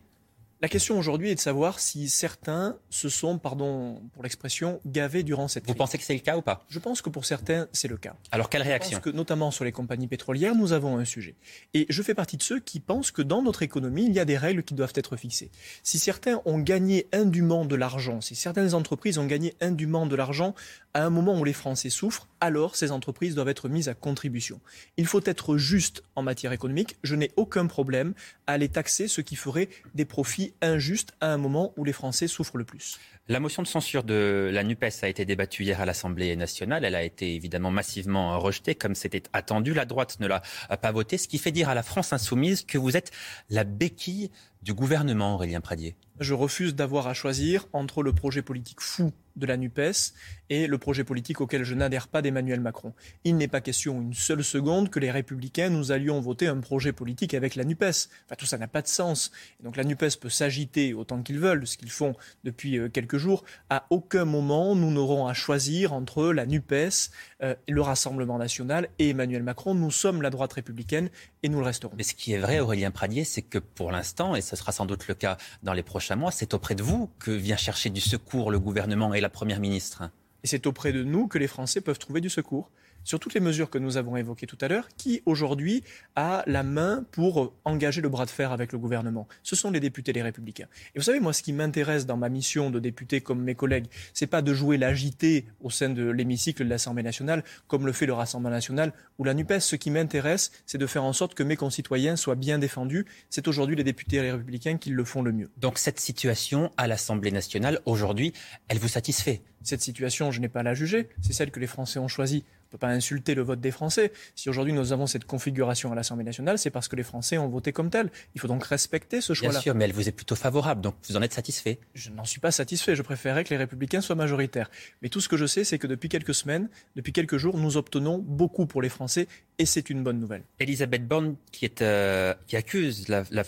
La 0.62 0.68
question 0.68 0.96
aujourd'hui 0.96 1.28
est 1.28 1.34
de 1.34 1.40
savoir 1.40 1.80
si 1.80 2.08
certains 2.08 2.76
se 2.88 3.08
sont, 3.08 3.36
pardon 3.38 4.00
pour 4.12 4.22
l'expression, 4.22 4.80
gavés 4.86 5.24
durant 5.24 5.48
cette 5.48 5.64
crise. 5.64 5.74
Vous 5.74 5.78
pensez 5.78 5.98
que 5.98 6.04
c'est 6.04 6.14
le 6.14 6.20
cas 6.20 6.36
ou 6.36 6.42
pas? 6.42 6.64
Je 6.68 6.78
pense 6.78 7.02
que 7.02 7.10
pour 7.10 7.24
certains, 7.24 7.66
c'est 7.72 7.88
le 7.88 7.96
cas. 7.96 8.14
Alors 8.30 8.48
quelle 8.48 8.62
réaction 8.62 8.90
Je 8.90 9.02
pense 9.02 9.12
que 9.12 9.16
notamment 9.16 9.50
sur 9.50 9.64
les 9.64 9.72
compagnies 9.72 10.06
pétrolières, 10.06 10.54
nous 10.54 10.72
avons 10.72 10.98
un 10.98 11.04
sujet. 11.04 11.34
Et 11.74 11.86
je 11.88 12.00
fais 12.00 12.14
partie 12.14 12.36
de 12.36 12.44
ceux 12.44 12.60
qui 12.60 12.78
pensent 12.78 13.10
que 13.10 13.22
dans 13.22 13.42
notre 13.42 13.64
économie, 13.64 14.06
il 14.06 14.12
y 14.12 14.20
a 14.20 14.24
des 14.24 14.36
règles 14.36 14.62
qui 14.62 14.74
doivent 14.74 14.92
être 14.94 15.16
fixées. 15.16 15.50
Si 15.82 15.98
certains 15.98 16.40
ont 16.44 16.60
gagné 16.60 17.08
indûment 17.12 17.64
de 17.64 17.74
l'argent, 17.74 18.20
si 18.20 18.36
certaines 18.36 18.74
entreprises 18.74 19.18
ont 19.18 19.26
gagné 19.26 19.56
indûment 19.60 20.06
de 20.06 20.14
l'argent 20.14 20.54
à 20.94 21.04
un 21.04 21.10
moment 21.10 21.40
où 21.40 21.44
les 21.44 21.52
Français 21.52 21.90
souffrent, 21.90 22.28
alors 22.40 22.76
ces 22.76 22.92
entreprises 22.92 23.34
doivent 23.34 23.48
être 23.48 23.68
mises 23.68 23.88
à 23.88 23.94
contribution. 23.94 24.60
Il 24.96 25.06
faut 25.06 25.22
être 25.24 25.56
juste 25.56 26.04
en 26.14 26.22
matière 26.22 26.52
économique. 26.52 26.96
Je 27.02 27.16
n'ai 27.16 27.32
aucun 27.36 27.66
problème 27.66 28.14
à 28.46 28.58
les 28.58 28.68
taxer, 28.68 29.08
ce 29.08 29.20
qui 29.20 29.34
ferait 29.34 29.68
des 29.94 30.04
profits 30.04 30.51
injustes 30.60 31.12
à 31.20 31.32
un 31.32 31.38
moment 31.38 31.72
où 31.76 31.84
les 31.84 31.92
Français 31.92 32.26
souffrent 32.26 32.56
le 32.56 32.64
plus. 32.64 32.98
La 33.28 33.38
motion 33.38 33.62
de 33.62 33.68
censure 33.68 34.02
de 34.02 34.50
la 34.52 34.64
NUPES 34.64 35.02
a 35.02 35.08
été 35.08 35.24
débattue 35.24 35.62
hier 35.62 35.80
à 35.80 35.86
l'Assemblée 35.86 36.34
nationale. 36.34 36.84
Elle 36.84 36.96
a 36.96 37.04
été 37.04 37.34
évidemment 37.34 37.70
massivement 37.70 38.38
rejetée, 38.40 38.74
comme 38.74 38.94
c'était 38.94 39.22
attendu. 39.32 39.74
La 39.74 39.84
droite 39.84 40.18
ne 40.18 40.26
l'a 40.26 40.42
pas 40.80 40.90
votée, 40.90 41.18
ce 41.18 41.28
qui 41.28 41.38
fait 41.38 41.52
dire 41.52 41.68
à 41.68 41.74
la 41.74 41.84
France 41.84 42.12
insoumise 42.12 42.64
que 42.64 42.78
vous 42.78 42.96
êtes 42.96 43.12
la 43.48 43.64
béquille 43.64 44.30
du 44.62 44.74
gouvernement, 44.74 45.34
Aurélien 45.34 45.60
Pradier. 45.60 45.96
Je 46.20 46.34
refuse 46.34 46.74
d'avoir 46.74 47.08
à 47.08 47.14
choisir 47.14 47.66
entre 47.72 48.02
le 48.02 48.12
projet 48.12 48.42
politique 48.42 48.80
fou 48.80 49.12
de 49.36 49.46
la 49.46 49.56
NUPES 49.56 50.12
et 50.50 50.66
le 50.66 50.78
projet 50.78 51.04
politique 51.04 51.40
auquel 51.40 51.64
je 51.64 51.74
n'adhère 51.74 52.08
pas 52.08 52.22
d'Emmanuel 52.22 52.60
Macron. 52.60 52.92
Il 53.24 53.36
n'est 53.36 53.48
pas 53.48 53.60
question 53.60 54.00
une 54.00 54.14
seule 54.14 54.44
seconde 54.44 54.90
que 54.90 55.00
les 55.00 55.10
républicains 55.10 55.70
nous 55.70 55.90
allions 55.90 56.20
voter 56.20 56.46
un 56.46 56.58
projet 56.58 56.92
politique 56.92 57.34
avec 57.34 57.54
la 57.54 57.64
NUPES. 57.64 58.08
Enfin, 58.26 58.36
tout 58.36 58.46
ça 58.46 58.58
n'a 58.58 58.68
pas 58.68 58.82
de 58.82 58.88
sens. 58.88 59.32
donc 59.62 59.76
la 59.76 59.84
NUPES 59.84 60.20
peut 60.20 60.28
s'agiter 60.28 60.94
autant 60.94 61.22
qu'ils 61.22 61.38
veulent, 61.38 61.66
ce 61.66 61.78
qu'ils 61.78 61.90
font 61.90 62.14
depuis 62.44 62.78
euh, 62.78 62.88
quelques 62.88 63.16
jours. 63.16 63.44
À 63.70 63.86
aucun 63.90 64.24
moment, 64.24 64.76
nous 64.76 64.90
n'aurons 64.90 65.26
à 65.26 65.34
choisir 65.34 65.92
entre 65.92 66.32
la 66.32 66.46
NUPES, 66.46 67.10
euh, 67.42 67.54
le 67.68 67.80
Rassemblement 67.80 68.38
national 68.38 68.88
et 68.98 69.10
Emmanuel 69.10 69.42
Macron. 69.42 69.74
Nous 69.74 69.90
sommes 69.90 70.22
la 70.22 70.30
droite 70.30 70.52
républicaine 70.52 71.08
et 71.42 71.48
nous 71.48 71.58
le 71.58 71.66
resterons. 71.66 71.92
Mais 71.96 72.02
ce 72.02 72.14
qui 72.14 72.32
est 72.32 72.38
vrai, 72.38 72.60
Aurélien 72.60 72.90
Pradier, 72.90 73.24
c'est 73.24 73.42
que 73.42 73.58
pour 73.58 73.90
l'instant, 73.90 74.36
et 74.36 74.40
ce 74.40 74.56
sera 74.56 74.72
sans 74.72 74.86
doute 74.86 75.08
le 75.08 75.14
cas 75.14 75.36
dans 75.62 75.72
les 75.72 75.82
prochains 75.82 76.16
mois, 76.16 76.30
c'est 76.30 76.54
auprès 76.54 76.74
de 76.74 76.82
vous 76.82 77.10
que 77.18 77.30
vient 77.30 77.56
chercher 77.56 77.90
du 77.90 78.00
secours 78.00 78.50
le 78.50 78.60
gouvernement 78.60 79.14
et 79.14 79.20
la 79.20 79.28
Première 79.28 79.60
ministre. 79.60 80.10
Et 80.44 80.46
c'est 80.46 80.66
auprès 80.66 80.92
de 80.92 81.02
nous 81.02 81.28
que 81.28 81.38
les 81.38 81.46
Français 81.48 81.80
peuvent 81.80 81.98
trouver 81.98 82.20
du 82.20 82.30
secours 82.30 82.70
sur 83.04 83.18
toutes 83.18 83.34
les 83.34 83.40
mesures 83.40 83.70
que 83.70 83.78
nous 83.78 83.96
avons 83.96 84.16
évoquées 84.16 84.46
tout 84.46 84.58
à 84.60 84.68
l'heure, 84.68 84.88
qui 84.96 85.22
aujourd'hui 85.26 85.82
a 86.16 86.44
la 86.46 86.62
main 86.62 87.04
pour 87.10 87.54
engager 87.64 88.00
le 88.00 88.08
bras 88.08 88.24
de 88.24 88.30
fer 88.30 88.52
avec 88.52 88.72
le 88.72 88.78
gouvernement 88.78 89.26
Ce 89.42 89.56
sont 89.56 89.70
les 89.70 89.80
députés 89.80 90.12
les 90.12 90.22
républicains. 90.22 90.66
Et 90.94 90.98
vous 90.98 91.04
savez, 91.04 91.20
moi, 91.20 91.32
ce 91.32 91.42
qui 91.42 91.52
m'intéresse 91.52 92.06
dans 92.06 92.16
ma 92.16 92.28
mission 92.28 92.70
de 92.70 92.78
député 92.78 93.20
comme 93.20 93.42
mes 93.42 93.54
collègues, 93.54 93.86
c'est 94.12 94.26
pas 94.26 94.42
de 94.42 94.54
jouer 94.54 94.76
l'agité 94.76 95.46
au 95.60 95.70
sein 95.70 95.90
de 95.90 96.08
l'hémicycle 96.08 96.64
de 96.64 96.68
l'Assemblée 96.68 97.02
nationale, 97.02 97.44
comme 97.68 97.86
le 97.86 97.92
fait 97.92 98.06
le 98.06 98.12
Rassemblement 98.12 98.54
national 98.54 98.92
ou 99.18 99.24
la 99.24 99.34
NUPES. 99.34 99.60
Ce 99.60 99.76
qui 99.76 99.90
m'intéresse, 99.90 100.52
c'est 100.66 100.78
de 100.78 100.86
faire 100.86 101.04
en 101.04 101.12
sorte 101.12 101.34
que 101.34 101.42
mes 101.42 101.56
concitoyens 101.56 102.16
soient 102.16 102.34
bien 102.34 102.58
défendus. 102.58 103.06
C'est 103.30 103.48
aujourd'hui 103.48 103.76
les 103.76 103.84
députés 103.84 104.22
les 104.22 104.32
républicains 104.32 104.76
qui 104.76 104.90
le 104.90 105.04
font 105.04 105.22
le 105.22 105.32
mieux. 105.32 105.50
Donc 105.56 105.78
cette 105.78 106.00
situation 106.00 106.70
à 106.76 106.86
l'Assemblée 106.86 107.30
nationale, 107.30 107.80
aujourd'hui, 107.86 108.32
elle 108.68 108.78
vous 108.78 108.88
satisfait? 108.88 109.42
Cette 109.62 109.80
situation, 109.80 110.30
je 110.30 110.40
n'ai 110.40 110.48
pas 110.48 110.60
à 110.60 110.64
la 110.64 110.74
juger. 110.74 111.08
C'est 111.20 111.32
celle 111.32 111.50
que 111.50 111.60
les 111.60 111.66
Français 111.66 111.98
ont 111.98 112.08
choisie 112.08 112.44
ne 112.72 112.78
peut 112.78 112.86
pas 112.86 112.92
insulter 112.92 113.34
le 113.34 113.42
vote 113.42 113.60
des 113.60 113.70
Français. 113.70 114.12
Si 114.34 114.48
aujourd'hui 114.48 114.72
nous 114.72 114.92
avons 114.92 115.06
cette 115.06 115.24
configuration 115.24 115.92
à 115.92 115.94
l'Assemblée 115.94 116.24
nationale, 116.24 116.58
c'est 116.58 116.70
parce 116.70 116.88
que 116.88 116.96
les 116.96 117.02
Français 117.02 117.36
ont 117.38 117.48
voté 117.48 117.72
comme 117.72 117.90
tel. 117.90 118.10
Il 118.34 118.40
faut 118.40 118.48
donc 118.48 118.64
respecter 118.64 119.20
ce 119.20 119.34
choix-là. 119.34 119.54
Bien 119.54 119.60
sûr, 119.60 119.74
mais 119.74 119.84
elle 119.84 119.92
vous 119.92 120.08
est 120.08 120.12
plutôt 120.12 120.36
favorable, 120.36 120.80
donc 120.80 120.94
vous 121.08 121.16
en 121.16 121.22
êtes 121.22 121.34
satisfait 121.34 121.78
Je 121.94 122.10
n'en 122.10 122.24
suis 122.24 122.40
pas 122.40 122.50
satisfait. 122.50 122.96
Je 122.96 123.02
préférerais 123.02 123.44
que 123.44 123.50
les 123.50 123.58
Républicains 123.58 124.00
soient 124.00 124.16
majoritaires. 124.16 124.70
Mais 125.02 125.08
tout 125.08 125.20
ce 125.20 125.28
que 125.28 125.36
je 125.36 125.46
sais, 125.46 125.64
c'est 125.64 125.78
que 125.78 125.86
depuis 125.86 126.08
quelques 126.08 126.34
semaines, 126.34 126.68
depuis 126.96 127.12
quelques 127.12 127.36
jours, 127.36 127.58
nous 127.58 127.76
obtenons 127.76 128.18
beaucoup 128.18 128.66
pour 128.66 128.80
les 128.80 128.88
Français, 128.88 129.28
et 129.58 129.66
c'est 129.66 129.90
une 129.90 130.02
bonne 130.02 130.18
nouvelle. 130.18 130.44
Elisabeth 130.58 131.06
Borne, 131.06 131.36
qui, 131.50 131.64
est, 131.64 131.82
euh, 131.82 132.34
qui 132.46 132.56
accuse 132.56 133.08
la, 133.08 133.24
la 133.30 133.44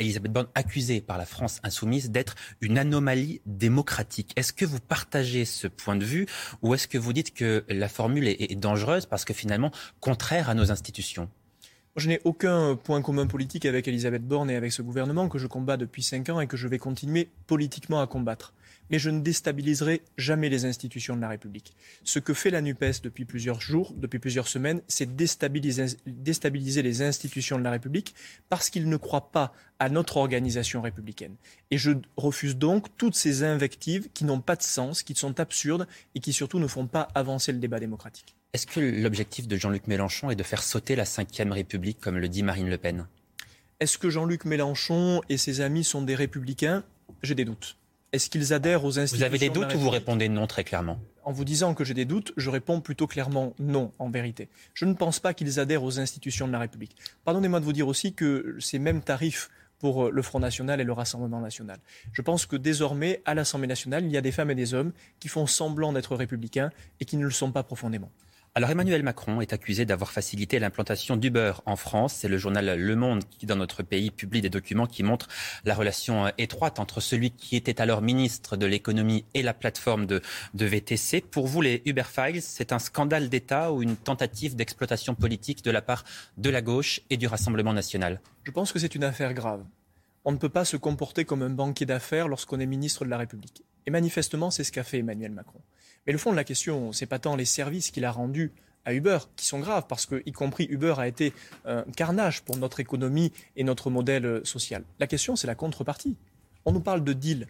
Elisabeth 0.00 0.32
Borne 0.32 0.48
accusée 0.54 1.00
par 1.00 1.18
la 1.18 1.26
France 1.26 1.60
insoumise 1.62 2.10
d'être 2.10 2.34
une 2.60 2.78
anomalie 2.78 3.40
démocratique. 3.46 4.32
Est-ce 4.36 4.52
que 4.52 4.64
vous 4.64 4.80
partagez 4.80 5.44
ce 5.44 5.66
point 5.66 5.96
de 5.96 6.04
vue 6.04 6.26
ou 6.62 6.74
est-ce 6.74 6.88
que 6.88 6.98
vous 6.98 7.12
dites 7.12 7.34
que 7.34 7.64
la 7.68 7.88
formule 7.88 8.26
est, 8.28 8.58
dangereuse 8.58 9.06
parce 9.06 9.24
que 9.24 9.34
finalement 9.34 9.70
contraire 10.00 10.50
à 10.50 10.54
nos 10.54 10.72
institutions? 10.72 11.28
Je 11.96 12.08
n'ai 12.08 12.20
aucun 12.24 12.76
point 12.76 13.02
commun 13.02 13.26
politique 13.26 13.66
avec 13.66 13.88
Elisabeth 13.88 14.26
Borne 14.26 14.50
et 14.50 14.56
avec 14.56 14.72
ce 14.72 14.80
gouvernement 14.80 15.28
que 15.28 15.38
je 15.38 15.46
combats 15.46 15.76
depuis 15.76 16.02
cinq 16.02 16.28
ans 16.28 16.40
et 16.40 16.46
que 16.46 16.56
je 16.56 16.68
vais 16.68 16.78
continuer 16.78 17.28
politiquement 17.46 18.00
à 18.00 18.06
combattre 18.06 18.54
mais 18.90 18.98
je 18.98 19.10
ne 19.10 19.20
déstabiliserai 19.20 20.02
jamais 20.18 20.48
les 20.48 20.64
institutions 20.64 21.16
de 21.16 21.20
la 21.20 21.28
République. 21.28 21.74
Ce 22.04 22.18
que 22.18 22.34
fait 22.34 22.50
la 22.50 22.60
NUPES 22.60 23.02
depuis 23.02 23.24
plusieurs 23.24 23.60
jours, 23.60 23.94
depuis 23.96 24.18
plusieurs 24.18 24.48
semaines, 24.48 24.82
c'est 24.88 25.16
déstabiliser, 25.16 25.86
déstabiliser 26.06 26.82
les 26.82 27.02
institutions 27.02 27.58
de 27.58 27.64
la 27.64 27.70
République 27.70 28.14
parce 28.48 28.70
qu'ils 28.70 28.88
ne 28.88 28.96
croient 28.96 29.30
pas 29.30 29.52
à 29.78 29.88
notre 29.88 30.16
organisation 30.16 30.82
républicaine. 30.82 31.36
Et 31.70 31.78
je 31.78 31.92
refuse 32.16 32.56
donc 32.56 32.96
toutes 32.96 33.14
ces 33.14 33.44
invectives 33.44 34.08
qui 34.12 34.24
n'ont 34.24 34.40
pas 34.40 34.56
de 34.56 34.62
sens, 34.62 35.02
qui 35.02 35.14
sont 35.14 35.40
absurdes 35.40 35.86
et 36.14 36.20
qui 36.20 36.32
surtout 36.32 36.58
ne 36.58 36.66
font 36.66 36.86
pas 36.86 37.08
avancer 37.14 37.52
le 37.52 37.58
débat 37.58 37.80
démocratique. 37.80 38.34
Est-ce 38.52 38.66
que 38.66 38.80
l'objectif 38.80 39.46
de 39.46 39.56
Jean-Luc 39.56 39.86
Mélenchon 39.86 40.30
est 40.30 40.36
de 40.36 40.42
faire 40.42 40.62
sauter 40.62 40.96
la 40.96 41.04
Ve 41.04 41.52
République, 41.52 42.00
comme 42.00 42.18
le 42.18 42.28
dit 42.28 42.42
Marine 42.42 42.68
Le 42.68 42.78
Pen? 42.78 43.06
Est-ce 43.78 43.96
que 43.96 44.10
Jean-Luc 44.10 44.44
Mélenchon 44.44 45.22
et 45.28 45.38
ses 45.38 45.60
amis 45.60 45.84
sont 45.84 46.02
des 46.02 46.16
républicains? 46.16 46.84
J'ai 47.22 47.34
des 47.34 47.44
doutes. 47.44 47.78
Est-ce 48.12 48.28
qu'ils 48.28 48.52
adhèrent 48.52 48.84
aux 48.84 48.98
institutions 48.98 49.18
Vous 49.18 49.22
avez 49.22 49.38
des 49.38 49.50
doutes 49.50 49.74
ou 49.74 49.78
vous 49.78 49.90
répondez 49.90 50.28
non 50.28 50.46
très 50.46 50.64
clairement 50.64 50.98
En 51.22 51.30
vous 51.30 51.44
disant 51.44 51.74
que 51.74 51.84
j'ai 51.84 51.94
des 51.94 52.04
doutes, 52.04 52.32
je 52.36 52.50
réponds 52.50 52.80
plutôt 52.80 53.06
clairement 53.06 53.54
non, 53.60 53.92
en 53.98 54.10
vérité. 54.10 54.48
Je 54.74 54.84
ne 54.84 54.94
pense 54.94 55.20
pas 55.20 55.32
qu'ils 55.32 55.60
adhèrent 55.60 55.84
aux 55.84 56.00
institutions 56.00 56.48
de 56.48 56.52
la 56.52 56.58
République. 56.58 56.96
Pardonnez-moi 57.24 57.60
de 57.60 57.64
vous 57.64 57.72
dire 57.72 57.86
aussi 57.86 58.12
que 58.12 58.56
ces 58.58 58.80
mêmes 58.80 59.00
tarifs 59.00 59.48
pour 59.78 60.06
euh, 60.06 60.10
le 60.10 60.22
Front 60.22 60.40
National 60.40 60.80
et 60.80 60.84
le 60.84 60.92
Rassemblement 60.92 61.40
National. 61.40 61.78
Je 62.12 62.22
pense 62.22 62.46
que 62.46 62.56
désormais, 62.56 63.22
à 63.24 63.34
l'Assemblée 63.34 63.68
nationale, 63.68 64.04
il 64.04 64.10
y 64.10 64.16
a 64.16 64.20
des 64.20 64.32
femmes 64.32 64.50
et 64.50 64.54
des 64.54 64.74
hommes 64.74 64.92
qui 65.20 65.28
font 65.28 65.46
semblant 65.46 65.92
d'être 65.92 66.14
républicains 66.14 66.70
et 67.00 67.04
qui 67.04 67.16
ne 67.16 67.24
le 67.24 67.30
sont 67.30 67.52
pas 67.52 67.62
profondément. 67.62 68.10
Alors 68.56 68.68
Emmanuel 68.70 69.04
Macron 69.04 69.40
est 69.40 69.52
accusé 69.52 69.84
d'avoir 69.84 70.10
facilité 70.10 70.58
l'implantation 70.58 71.16
d'Uber 71.16 71.52
en 71.66 71.76
France. 71.76 72.14
C'est 72.14 72.26
le 72.26 72.36
journal 72.36 72.76
Le 72.76 72.96
Monde 72.96 73.22
qui, 73.30 73.46
dans 73.46 73.54
notre 73.54 73.84
pays, 73.84 74.10
publie 74.10 74.40
des 74.40 74.50
documents 74.50 74.88
qui 74.88 75.04
montrent 75.04 75.28
la 75.64 75.72
relation 75.72 76.26
euh, 76.26 76.30
étroite 76.36 76.80
entre 76.80 77.00
celui 77.00 77.30
qui 77.30 77.54
était 77.54 77.80
alors 77.80 78.02
ministre 78.02 78.56
de 78.56 78.66
l'économie 78.66 79.24
et 79.34 79.42
la 79.44 79.54
plateforme 79.54 80.06
de, 80.06 80.20
de 80.54 80.66
VTC. 80.66 81.20
Pour 81.20 81.46
vous, 81.46 81.62
les 81.62 81.80
Uber 81.84 82.02
Files, 82.02 82.42
c'est 82.42 82.72
un 82.72 82.80
scandale 82.80 83.28
d'État 83.28 83.72
ou 83.72 83.84
une 83.84 83.96
tentative 83.96 84.56
d'exploitation 84.56 85.14
politique 85.14 85.62
de 85.64 85.70
la 85.70 85.80
part 85.80 86.02
de 86.36 86.50
la 86.50 86.60
gauche 86.60 87.02
et 87.08 87.16
du 87.16 87.28
Rassemblement 87.28 87.72
national? 87.72 88.20
Je 88.42 88.50
pense 88.50 88.72
que 88.72 88.80
c'est 88.80 88.96
une 88.96 89.04
affaire 89.04 89.32
grave. 89.32 89.64
On 90.24 90.32
ne 90.32 90.38
peut 90.38 90.48
pas 90.48 90.64
se 90.64 90.76
comporter 90.76 91.24
comme 91.24 91.42
un 91.42 91.50
banquier 91.50 91.86
d'affaires 91.86 92.26
lorsqu'on 92.26 92.58
est 92.58 92.66
ministre 92.66 93.04
de 93.04 93.10
la 93.10 93.18
République. 93.18 93.62
Et 93.86 93.92
manifestement, 93.92 94.50
c'est 94.50 94.64
ce 94.64 94.72
qu'a 94.72 94.82
fait 94.82 94.98
Emmanuel 94.98 95.30
Macron. 95.30 95.60
Mais 96.06 96.12
le 96.12 96.18
fond 96.18 96.30
de 96.30 96.36
la 96.36 96.44
question, 96.44 96.92
c'est 96.92 97.06
pas 97.06 97.18
tant 97.18 97.36
les 97.36 97.44
services 97.44 97.90
qu'il 97.90 98.04
a 98.04 98.12
rendus 98.12 98.52
à 98.84 98.94
Uber, 98.94 99.18
qui 99.36 99.44
sont 99.44 99.60
graves, 99.60 99.84
parce 99.88 100.06
que, 100.06 100.22
y 100.24 100.32
compris 100.32 100.66
Uber 100.70 100.94
a 100.96 101.06
été 101.06 101.34
un 101.66 101.82
carnage 101.96 102.42
pour 102.42 102.56
notre 102.56 102.80
économie 102.80 103.32
et 103.56 103.64
notre 103.64 103.90
modèle 103.90 104.40
social. 104.44 104.84
La 104.98 105.06
question, 105.06 105.36
c'est 105.36 105.46
la 105.46 105.54
contrepartie. 105.54 106.16
On 106.64 106.72
nous 106.72 106.80
parle 106.80 107.04
de 107.04 107.12
deal 107.12 107.46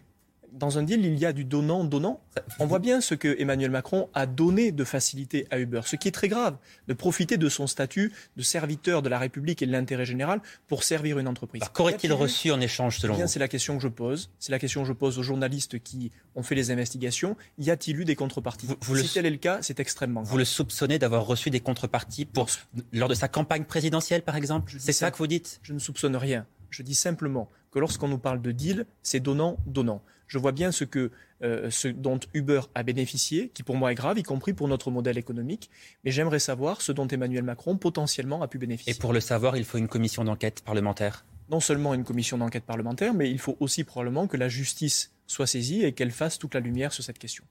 dans 0.51 0.77
un 0.77 0.83
deal, 0.83 1.05
il 1.05 1.17
y 1.17 1.25
a 1.25 1.33
du 1.33 1.45
donnant-donnant. 1.45 2.21
On 2.59 2.65
voit 2.65 2.79
bien 2.79 3.01
ce 3.01 3.15
que 3.15 3.39
Emmanuel 3.39 3.71
Macron 3.71 4.09
a 4.13 4.25
donné 4.25 4.71
de 4.71 4.83
facilité 4.83 5.47
à 5.49 5.59
Uber, 5.59 5.81
ce 5.85 5.95
qui 5.95 6.07
est 6.07 6.11
très 6.11 6.27
grave, 6.27 6.57
de 6.87 6.93
profiter 6.93 7.37
de 7.37 7.49
son 7.49 7.67
statut 7.67 8.11
de 8.37 8.41
serviteur 8.41 9.01
de 9.01 9.09
la 9.09 9.19
République 9.19 9.61
et 9.61 9.65
de 9.65 9.71
l'intérêt 9.71 10.05
général 10.05 10.41
pour 10.67 10.83
servir 10.83 11.19
une 11.19 11.27
entreprise. 11.27 11.63
Qu'aurait-il 11.73 12.13
reçu 12.13 12.51
en 12.51 12.59
échange 12.59 12.99
selon 12.99 13.15
bien, 13.15 13.25
vous? 13.25 13.31
C'est 13.31 13.39
la 13.39 13.47
question 13.47 13.77
que 13.77 13.83
je 13.83 13.87
pose. 13.87 14.29
C'est 14.39 14.51
la 14.51 14.59
question 14.59 14.81
que 14.81 14.87
je 14.87 14.93
pose 14.93 15.17
aux 15.17 15.23
journalistes 15.23 15.79
qui 15.79 16.11
ont 16.35 16.43
fait 16.43 16.55
les 16.55 16.71
investigations. 16.71 17.35
Y 17.57 17.71
a-t-il 17.71 17.99
eu 17.99 18.05
des 18.05 18.15
contreparties? 18.15 18.67
Vous, 18.81 18.97
Si 18.97 19.13
tel 19.13 19.25
est 19.25 19.31
le 19.31 19.37
cas, 19.37 19.59
c'est 19.61 19.79
extrêmement 19.79 20.21
grave. 20.21 20.31
Vous 20.31 20.37
le 20.37 20.45
soupçonnez 20.45 20.99
d'avoir 20.99 21.25
reçu 21.25 21.49
des 21.49 21.59
contreparties 21.59 22.25
pour, 22.25 22.47
lors 22.93 23.09
de 23.09 23.15
sa 23.15 23.27
campagne 23.27 23.63
présidentielle, 23.63 24.21
par 24.21 24.35
exemple? 24.35 24.73
C'est 24.79 24.93
ça 24.93 25.11
que 25.11 25.17
vous 25.17 25.27
dites? 25.27 25.59
Je 25.63 25.73
ne 25.73 25.79
soupçonne 25.79 26.15
rien. 26.15 26.45
Je 26.69 26.83
dis 26.83 26.95
simplement 26.95 27.49
que 27.71 27.79
lorsqu'on 27.79 28.07
nous 28.07 28.17
parle 28.17 28.41
de 28.41 28.51
deal, 28.51 28.85
c'est 29.03 29.19
donnant-donnant. 29.19 30.01
Je 30.31 30.37
vois 30.37 30.53
bien 30.53 30.71
ce, 30.71 30.85
que, 30.85 31.11
euh, 31.43 31.69
ce 31.69 31.89
dont 31.89 32.17
Uber 32.33 32.61
a 32.73 32.83
bénéficié, 32.83 33.49
qui 33.53 33.63
pour 33.63 33.75
moi 33.75 33.91
est 33.91 33.95
grave, 33.95 34.17
y 34.17 34.23
compris 34.23 34.53
pour 34.53 34.69
notre 34.69 34.89
modèle 34.89 35.17
économique. 35.17 35.69
Mais 36.05 36.11
j'aimerais 36.11 36.39
savoir 36.39 36.81
ce 36.81 36.93
dont 36.93 37.05
Emmanuel 37.05 37.43
Macron 37.43 37.75
potentiellement 37.75 38.41
a 38.41 38.47
pu 38.47 38.57
bénéficier. 38.57 38.93
Et 38.93 38.95
pour 38.97 39.11
le 39.11 39.19
savoir, 39.19 39.57
il 39.57 39.65
faut 39.65 39.77
une 39.77 39.89
commission 39.89 40.23
d'enquête 40.23 40.61
parlementaire 40.61 41.25
Non 41.49 41.59
seulement 41.59 41.93
une 41.93 42.05
commission 42.05 42.37
d'enquête 42.37 42.63
parlementaire, 42.63 43.13
mais 43.13 43.29
il 43.29 43.39
faut 43.39 43.57
aussi 43.59 43.83
probablement 43.83 44.27
que 44.27 44.37
la 44.37 44.47
justice 44.47 45.11
soit 45.27 45.47
saisie 45.47 45.83
et 45.83 45.91
qu'elle 45.91 46.11
fasse 46.11 46.39
toute 46.39 46.53
la 46.53 46.61
lumière 46.61 46.93
sur 46.93 47.03
cette 47.03 47.19
question. 47.19 47.43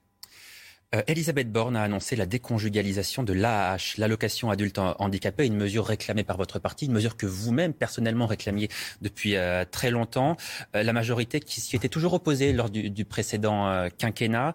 Euh, 0.93 1.01
Elisabeth 1.07 1.49
Borne 1.49 1.77
a 1.77 1.83
annoncé 1.83 2.17
la 2.17 2.25
déconjugalisation 2.25 3.23
de 3.23 3.31
l'AAH, 3.31 3.95
l'allocation 3.97 4.51
adulte 4.51 4.77
handicapé, 4.77 5.45
une 5.45 5.55
mesure 5.55 5.85
réclamée 5.85 6.25
par 6.25 6.35
votre 6.35 6.59
parti, 6.59 6.85
une 6.85 6.91
mesure 6.91 7.15
que 7.15 7.25
vous-même 7.25 7.73
personnellement 7.73 8.25
réclamiez 8.25 8.67
depuis 9.01 9.37
euh, 9.37 9.63
très 9.69 9.89
longtemps. 9.89 10.35
Euh, 10.75 10.83
la 10.83 10.91
majorité 10.91 11.39
qui 11.39 11.61
s'y 11.61 11.77
était 11.77 11.87
toujours 11.87 12.13
opposée 12.13 12.51
lors 12.51 12.69
du, 12.69 12.89
du 12.89 13.05
précédent 13.05 13.87
quinquennat. 13.97 14.53